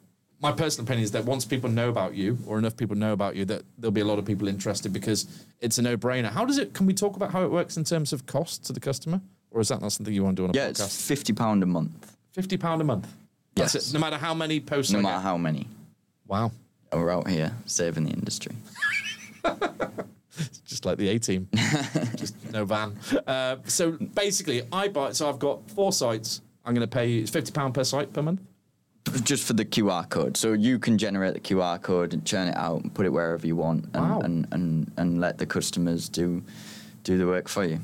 my 0.41 0.53
personal 0.53 0.85
opinion 0.85 1.05
is 1.05 1.13
that 1.13 1.25
once 1.25 1.45
people 1.47 1.71
know 1.71 1.89
about 1.89 2.15
you, 2.15 2.37
or 2.47 2.59
enough 2.59 2.77
people 2.77 2.97
know 2.97 3.13
about 3.15 3.35
you, 3.35 3.47
that 3.47 3.63
there'll 3.79 3.93
be 3.93 4.03
a 4.03 4.05
lot 4.05 4.19
of 4.19 4.27
people 4.27 4.47
interested 4.47 4.93
because 4.93 5.27
it's 5.61 5.79
a 5.79 5.83
no-brainer. 5.83 6.31
How 6.31 6.45
does 6.45 6.59
it? 6.59 6.75
Can 6.75 6.85
we 6.85 6.93
talk 6.93 7.17
about 7.17 7.31
how 7.33 7.45
it 7.45 7.51
works 7.51 7.79
in 7.79 7.85
terms 7.85 8.13
of 8.13 8.27
cost 8.27 8.65
to 8.67 8.73
the 8.75 8.81
customer, 8.81 9.23
or 9.55 9.61
is 9.61 9.69
that 9.69 9.81
not 9.81 9.93
something 9.93 10.13
you 10.13 10.23
want 10.25 10.37
to 10.37 10.43
do 10.43 10.45
on 10.45 10.51
a 10.51 10.55
yeah, 10.59 10.69
podcast? 10.69 10.85
it's 10.87 11.07
fifty 11.07 11.33
pound 11.33 11.63
a 11.63 11.67
month, 11.67 12.17
Fifty 12.33 12.57
pound 12.59 12.81
a 12.83 12.85
month. 12.85 13.07
That's 13.55 13.75
Yes. 13.75 13.91
it. 13.91 13.95
No 13.95 14.01
matter 14.01 14.17
how 14.19 14.35
many 14.35 14.61
posts. 14.61 14.93
no 14.93 14.99
I 14.99 15.03
matter 15.03 15.17
get. 15.19 15.23
how 15.23 15.37
many. 15.39 15.69
Wow. 16.27 16.51
We're 16.93 17.11
out 17.11 17.29
here 17.29 17.53
saving 17.67 18.05
the 18.05 18.11
industry. 18.13 18.55
just 20.67 20.85
like 20.85 20.99
the 20.99 21.09
A 21.09 21.19
team, 21.19 21.49
just 22.17 22.35
no 22.53 22.65
van. 22.65 22.97
Uh, 23.27 23.57
so 23.65 23.93
basically, 23.93 24.63
I 24.73 24.89
buy. 24.89 25.13
So 25.13 25.29
I've 25.29 25.39
got 25.39 25.69
four 25.71 25.93
sites. 25.93 26.41
I'm 26.65 26.75
going 26.75 26.87
to 26.89 26.93
pay 26.93 27.17
it's 27.19 27.31
fifty 27.31 27.53
pound 27.53 27.75
per 27.75 27.85
site 27.85 28.13
per 28.13 28.23
month. 28.23 28.41
Just 29.23 29.45
for 29.47 29.53
the 29.53 29.65
QR 29.67 30.09
code, 30.09 30.37
so 30.37 30.53
you 30.55 30.79
can 30.79 30.97
generate 30.97 31.35
the 31.35 31.41
QR 31.41 31.81
code 31.83 32.15
and 32.15 32.25
churn 32.25 32.49
it 32.49 32.57
out 32.57 32.83
and 32.83 32.95
put 32.95 33.05
it 33.07 33.11
wherever 33.11 33.47
you 33.47 33.55
want, 33.55 33.85
and 33.93 34.11
Wow. 34.11 34.21
and, 34.21 34.47
and, 34.51 34.91
and 34.97 35.21
let 35.21 35.37
the 35.39 35.45
customers 35.47 36.09
do 36.09 36.43
do 37.03 37.19
the 37.19 37.27
work 37.27 37.49
for 37.49 37.65
you. 37.65 37.81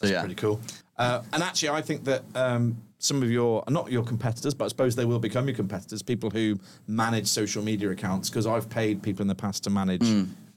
So 0.00 0.06
yeah, 0.06 0.20
Pretty 0.20 0.34
cool. 0.34 0.60
Uh, 0.96 1.22
and 1.32 1.42
actually, 1.42 1.70
I 1.70 1.82
think 1.82 2.04
that 2.04 2.22
um, 2.34 2.76
some 2.98 3.22
of 3.22 3.30
your 3.30 3.64
not 3.68 3.90
your 3.90 4.04
competitors, 4.04 4.54
but 4.54 4.66
I 4.66 4.68
suppose 4.68 4.94
they 4.96 5.04
will 5.04 5.18
become 5.18 5.46
your 5.46 5.56
competitors. 5.56 6.02
People 6.02 6.30
who 6.30 6.58
manage 6.86 7.26
social 7.26 7.62
media 7.62 7.90
accounts, 7.90 8.30
because 8.30 8.46
I've 8.46 8.68
paid 8.70 9.02
people 9.02 9.22
in 9.22 9.28
the 9.28 9.34
past 9.34 9.64
to 9.64 9.70
manage 9.70 10.06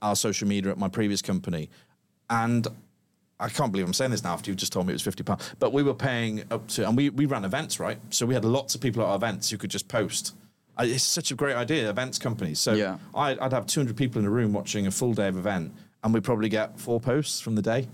our 0.02 0.16
social 0.16 0.48
media 0.48 0.72
at 0.72 0.78
my 0.78 0.88
previous 0.90 1.22
company, 1.22 1.70
and 2.30 2.68
I 3.40 3.50
can't 3.50 3.72
believe 3.72 3.86
I'm 3.88 3.94
saying 3.94 4.12
this 4.12 4.24
now 4.24 4.34
after 4.34 4.50
you've 4.50 4.58
just 4.60 4.74
told 4.74 4.86
me 4.88 4.94
it 4.94 4.96
was 4.96 5.02
fifty 5.02 5.24
pounds. 5.24 5.54
But 5.60 5.74
we 5.74 5.84
were 5.84 5.94
paying 5.94 6.44
up 6.52 6.68
to, 6.70 6.88
and 6.88 6.96
we 6.96 7.10
we 7.10 7.26
ran 7.26 7.44
events, 7.46 7.80
right? 7.80 7.98
So 8.10 8.26
we 8.26 8.34
had 8.34 8.46
lots 8.46 8.76
of 8.76 8.82
people 8.82 9.02
at 9.04 9.10
our 9.10 9.16
events 9.16 9.50
who 9.50 9.58
could 9.58 9.72
just 9.72 9.88
post. 9.88 10.36
It's 10.80 11.04
such 11.04 11.32
a 11.32 11.36
great 11.36 11.56
idea, 11.56 11.90
events 11.90 12.20
companies. 12.20 12.60
So 12.60 12.74
Yeah. 12.74 13.00
I'd, 13.16 13.40
I'd 13.40 13.52
have 13.52 13.66
200 13.66 13.98
people 13.98 14.20
in 14.20 14.28
a 14.28 14.30
room 14.30 14.54
watching 14.54 14.86
a 14.86 14.92
full 14.92 15.14
day 15.16 15.28
of 15.28 15.36
event, 15.36 15.74
and 16.04 16.14
we'd 16.14 16.24
probably 16.24 16.50
get 16.50 16.80
four 16.80 17.00
posts 17.00 17.40
from 17.42 17.56
the 17.56 17.64
day. 17.64 17.88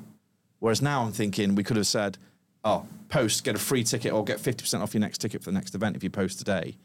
Whereas 0.63 0.81
now 0.81 1.03
I'm 1.03 1.11
thinking 1.11 1.55
we 1.55 1.63
could 1.65 1.75
have 1.75 1.87
said, 1.87 2.17
oh, 2.63 2.85
post, 3.09 3.43
get 3.43 3.53
a 3.53 3.59
free 3.59 3.83
ticket 3.83 4.13
or 4.13 4.23
get 4.23 4.39
50% 4.39 4.79
off 4.79 4.93
your 4.93 5.01
next 5.01 5.17
ticket 5.17 5.43
for 5.43 5.49
the 5.49 5.53
next 5.53 5.75
event 5.75 5.97
if 5.97 6.05
you 6.05 6.09
post 6.09 6.37
today. 6.39 6.77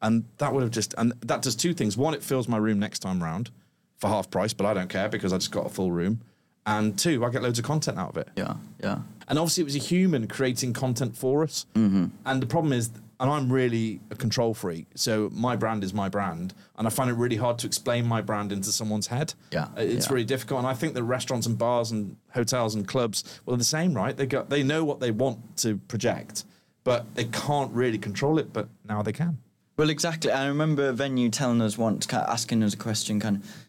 And 0.00 0.24
that 0.38 0.54
would 0.54 0.62
have 0.62 0.70
just, 0.70 0.94
and 0.96 1.12
that 1.20 1.42
does 1.42 1.54
two 1.54 1.74
things. 1.74 1.98
One, 1.98 2.14
it 2.14 2.22
fills 2.22 2.48
my 2.48 2.56
room 2.56 2.78
next 2.78 3.00
time 3.00 3.22
round 3.22 3.50
for 3.98 4.08
half 4.08 4.30
price, 4.30 4.54
but 4.54 4.64
I 4.64 4.72
don't 4.72 4.88
care 4.88 5.10
because 5.10 5.34
I 5.34 5.36
just 5.36 5.50
got 5.50 5.66
a 5.66 5.68
full 5.68 5.92
room. 5.92 6.22
And 6.64 6.98
two, 6.98 7.26
I 7.26 7.28
get 7.28 7.42
loads 7.42 7.58
of 7.58 7.66
content 7.66 7.98
out 7.98 8.08
of 8.08 8.16
it. 8.16 8.30
yeah, 8.36 8.54
yeah. 8.82 9.00
And 9.28 9.38
obviously, 9.38 9.60
it 9.60 9.64
was 9.66 9.76
a 9.76 9.80
human 9.80 10.28
creating 10.28 10.72
content 10.72 11.14
for 11.14 11.42
us. 11.42 11.66
Mm-hmm. 11.74 12.06
And 12.24 12.40
the 12.40 12.46
problem 12.46 12.72
is, 12.72 12.90
and 13.18 13.30
I'm 13.30 13.50
really 13.52 14.00
a 14.10 14.14
control 14.14 14.52
freak. 14.54 14.86
So 14.94 15.30
my 15.32 15.56
brand 15.56 15.82
is 15.84 15.94
my 15.94 16.08
brand, 16.08 16.52
and 16.76 16.86
I 16.86 16.90
find 16.90 17.08
it 17.10 17.14
really 17.14 17.36
hard 17.36 17.58
to 17.60 17.66
explain 17.66 18.06
my 18.06 18.20
brand 18.20 18.52
into 18.52 18.70
someone's 18.72 19.06
head. 19.06 19.34
Yeah, 19.50 19.64
Uh, 19.76 19.80
it's 19.80 20.06
yeah. 20.06 20.12
really 20.12 20.24
difficult. 20.26 20.58
And 20.58 20.66
I 20.66 20.74
think 20.74 20.94
that 20.94 21.02
restaurants 21.02 21.46
and 21.46 21.56
bars 21.56 21.90
and 21.90 22.16
hotels 22.34 22.74
and 22.74 22.86
clubs, 22.86 23.24
well, 23.44 23.56
they're 23.56 23.58
the 23.58 23.64
same, 23.64 23.94
right? 23.94 24.16
They 24.16 24.26
got 24.26 24.50
they 24.50 24.62
know 24.62 24.84
what 24.84 25.00
they 25.00 25.10
want 25.10 25.56
to 25.58 25.76
project, 25.88 26.44
but 26.84 27.14
they 27.14 27.24
can't 27.24 27.72
really 27.72 27.98
control 27.98 28.38
it. 28.38 28.52
But 28.52 28.68
now 28.88 29.02
they 29.02 29.12
can. 29.12 29.38
Well, 29.78 29.90
exactly. 29.90 30.30
I 30.30 30.46
remember 30.46 30.88
a 30.88 30.92
venue 30.92 31.28
telling 31.30 31.60
us 31.60 31.76
once, 31.76 32.06
kind 32.06 32.22
of 32.24 32.30
asking 32.30 32.62
us 32.62 32.72
a 32.72 32.78
question, 32.78 33.20
kind 33.20 33.36
of, 33.36 33.66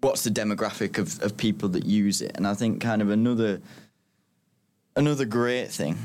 what's 0.00 0.22
the 0.24 0.30
demographic 0.30 0.98
of, 0.98 1.22
of 1.22 1.36
people 1.36 1.68
that 1.70 1.84
use 1.86 2.20
it? 2.20 2.32
And 2.34 2.46
I 2.46 2.54
think 2.54 2.80
kind 2.80 3.00
of 3.02 3.10
another 3.10 3.60
another 4.96 5.24
great 5.24 5.70
thing, 5.70 5.96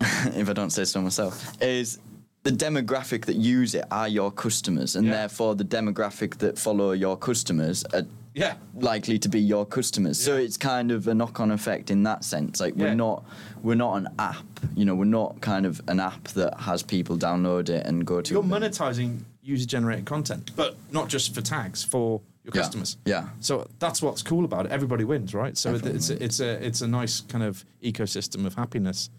if 0.00 0.48
I 0.48 0.52
don't 0.52 0.70
say 0.70 0.84
so 0.84 1.00
myself, 1.00 1.52
is 1.62 1.98
the 2.42 2.50
demographic 2.52 3.24
that 3.24 3.36
use 3.36 3.74
it 3.74 3.84
are 3.90 4.08
your 4.08 4.30
customers, 4.30 4.96
and 4.96 5.06
Yeah. 5.06 5.12
therefore 5.12 5.54
the 5.54 5.64
demographic 5.64 6.36
that 6.38 6.58
follow 6.58 6.92
your 6.92 7.16
customers 7.16 7.84
are 7.92 8.04
Yeah. 8.34 8.54
likely 8.74 9.18
to 9.18 9.28
be 9.28 9.40
your 9.40 9.64
customers. 9.64 10.20
So 10.20 10.36
it's 10.36 10.56
kind 10.58 10.92
of 10.92 11.08
a 11.08 11.14
knock-on 11.14 11.50
effect 11.50 11.90
in 11.90 12.02
that 12.04 12.22
sense. 12.24 12.60
Like 12.60 12.74
we're 12.76 12.88
Yeah. 12.88 12.94
not 12.94 13.24
we're 13.62 13.74
not 13.74 13.96
an 13.96 14.08
app. 14.18 14.44
You 14.76 14.84
know, 14.84 14.94
we're 14.94 15.06
not 15.06 15.40
kind 15.40 15.66
of 15.66 15.80
an 15.88 15.98
app 15.98 16.28
that 16.28 16.60
has 16.60 16.82
people 16.84 17.16
download 17.18 17.68
it 17.68 17.84
and 17.86 18.06
go 18.06 18.20
to. 18.20 18.32
You're 18.34 18.44
monetizing 18.44 19.22
user 19.42 19.66
generated 19.66 20.04
content, 20.04 20.52
but 20.54 20.76
not 20.92 21.08
just 21.08 21.34
for 21.34 21.40
Ttagz 21.40 21.84
for 21.84 22.20
your 22.44 22.52
customers. 22.52 22.96
Yeah. 23.06 23.28
So 23.40 23.68
that's 23.80 24.00
what's 24.02 24.22
cool 24.22 24.44
about 24.44 24.66
it. 24.66 24.72
Everybody 24.72 25.02
wins, 25.02 25.34
right? 25.34 25.56
So 25.58 25.70
Everyone 25.74 25.96
it's 25.96 26.10
a, 26.10 26.22
it's 26.22 26.38
a 26.38 26.64
it's 26.64 26.80
a 26.82 26.86
nice 26.86 27.22
kind 27.22 27.42
of 27.42 27.64
ecosystem 27.82 28.46
of 28.46 28.54
happiness. 28.54 29.10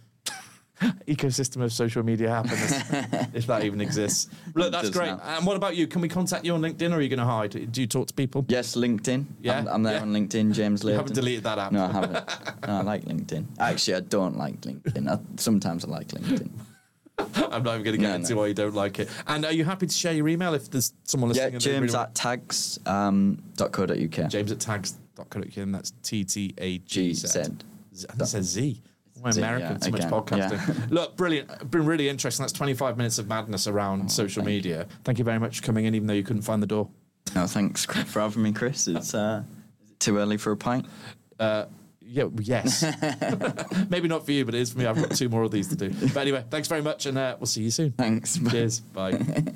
ecosystem 1.08 1.62
of 1.64 1.72
social 1.74 2.04
media 2.04 2.30
happiness, 2.30 2.72
if 3.34 3.48
that 3.48 3.64
even 3.64 3.82
exists. 3.82 4.30
Look, 4.54 4.72
that's 4.72 4.90
does 4.90 4.96
great. 4.98 5.08
now. 5.08 5.22
And 5.24 5.46
what 5.46 5.56
about 5.58 5.76
you? 5.76 5.88
Can 5.88 6.02
we 6.02 6.08
contact 6.10 6.46
you 6.46 6.54
on 6.54 6.62
LinkedIn, 6.62 6.92
or 6.92 6.96
are 6.98 7.02
you 7.02 7.10
going 7.10 7.20
to 7.20 7.26
hide? 7.26 7.72
Do 7.72 7.82
you 7.82 7.88
talk 7.88 8.08
to 8.08 8.14
people? 8.14 8.46
Yes, 8.48 8.76
LinkedIn. 8.76 9.26
Yeah, 9.42 9.60
I'm, 9.60 9.68
I'm 9.68 9.84
there 9.84 9.96
yeah. 9.96 10.02
on 10.02 10.14
LinkedIn, 10.14 10.54
James 10.54 10.84
You 10.84 10.92
haven't 10.92 11.14
deleted 11.16 11.44
that 11.46 11.58
app. 11.58 11.72
No, 11.72 11.86
I 11.86 11.92
haven't. 11.92 12.14
no, 12.68 12.74
I 12.74 12.82
like 12.82 13.06
LinkedIn. 13.06 13.46
Actually, 13.60 13.96
I 13.96 14.00
don't 14.02 14.38
like 14.38 14.62
LinkedIn. 14.62 15.10
I, 15.10 15.20
sometimes 15.38 15.84
I 15.86 15.88
like 15.90 16.08
LinkedIn. 16.10 16.50
I'm 17.20 17.64
not 17.64 17.80
even 17.80 17.84
going 17.84 17.84
to 17.84 17.92
get 17.98 18.10
No, 18.10 18.16
into 18.16 18.34
no. 18.36 18.42
why 18.42 18.48
you 18.48 18.54
don't 18.54 18.76
like 18.76 19.00
it. 19.00 19.10
And 19.26 19.44
are 19.46 19.52
you 19.52 19.66
happy 19.66 19.88
to 19.88 19.94
share 19.94 20.14
your 20.14 20.28
email 20.28 20.54
if 20.54 20.70
there's 20.70 20.94
someone 21.06 21.32
Yeah, 21.32 21.46
listening? 21.46 21.54
and 21.56 21.62
they 21.64 21.72
James 21.72 21.94
really 21.94 22.04
at 22.04 22.14
ttagz 22.14 22.88
um, 22.88 23.42
dot 23.56 23.72
co 23.72 23.88
dot 23.88 23.98
uk. 23.98 24.30
James 24.30 24.52
at 24.52 24.60
ttagz.co.uk, 24.60 25.58
and 25.58 25.74
that's 25.74 25.94
T 26.04 26.24
T 26.24 26.54
A 26.60 26.78
G 26.80 27.14
Z. 27.14 27.28
G, 27.28 27.42
think 28.06 28.22
it 28.22 28.26
says 28.28 28.46
Z. 28.46 28.82
Z, 29.32 29.42
American, 29.42 29.72
yeah, 29.72 29.78
too 29.78 29.92
much 29.92 30.02
podcasting. 30.02 30.90
Look, 30.92 31.16
brilliant. 31.18 31.70
Been 31.72 31.86
really 31.86 32.10
interesting. 32.10 32.44
That's 32.44 32.54
25 32.54 32.98
minutes 32.98 33.18
of 33.20 33.28
madness 33.28 33.68
around 33.68 34.12
social 34.12 34.42
Oh, 34.42 34.46
thank 34.46 34.56
media. 34.56 34.88
Thank 35.04 35.18
you 35.20 35.24
very 35.26 35.40
much 35.40 35.60
for 35.60 35.66
coming 35.66 35.86
in, 35.86 35.96
even 35.96 36.08
though 36.08 36.14
you 36.14 36.24
couldn't 36.24 36.44
find 36.44 36.62
the 36.62 36.68
door. 36.68 36.90
No, 37.36 37.46
thanks 37.48 37.86
for 37.86 38.20
having 38.22 38.44
me, 38.44 38.54
Chris. 38.54 38.88
It's 38.88 39.14
uh, 39.14 39.44
is 39.84 39.92
it 39.92 40.00
too 40.00 40.18
early 40.18 40.38
for 40.38 40.52
a 40.52 40.58
pint. 40.58 40.86
Uh, 41.40 41.66
yeah, 42.02 42.30
yes. 42.40 42.84
Maybe 43.90 44.08
not 44.08 44.26
for 44.26 44.32
you, 44.32 44.46
but 44.46 44.56
it 44.56 44.62
is 44.62 44.72
for 44.72 44.80
me. 44.80 44.86
I've 44.86 44.96
got 44.96 45.12
two 45.16 45.28
more 45.28 45.44
of 45.44 45.52
these 45.52 45.68
to 45.68 45.76
do. 45.76 45.90
But 45.90 46.18
anyway, 46.18 46.46
thanks 46.50 46.68
very 46.70 46.82
much, 46.82 47.06
and 47.06 47.18
uh, 47.18 47.36
we'll 47.38 47.48
see 47.48 47.64
you 47.64 47.72
soon. 47.72 47.92
Thanks. 47.92 48.40
Cheers. 48.50 48.80
Bye. 48.80 49.12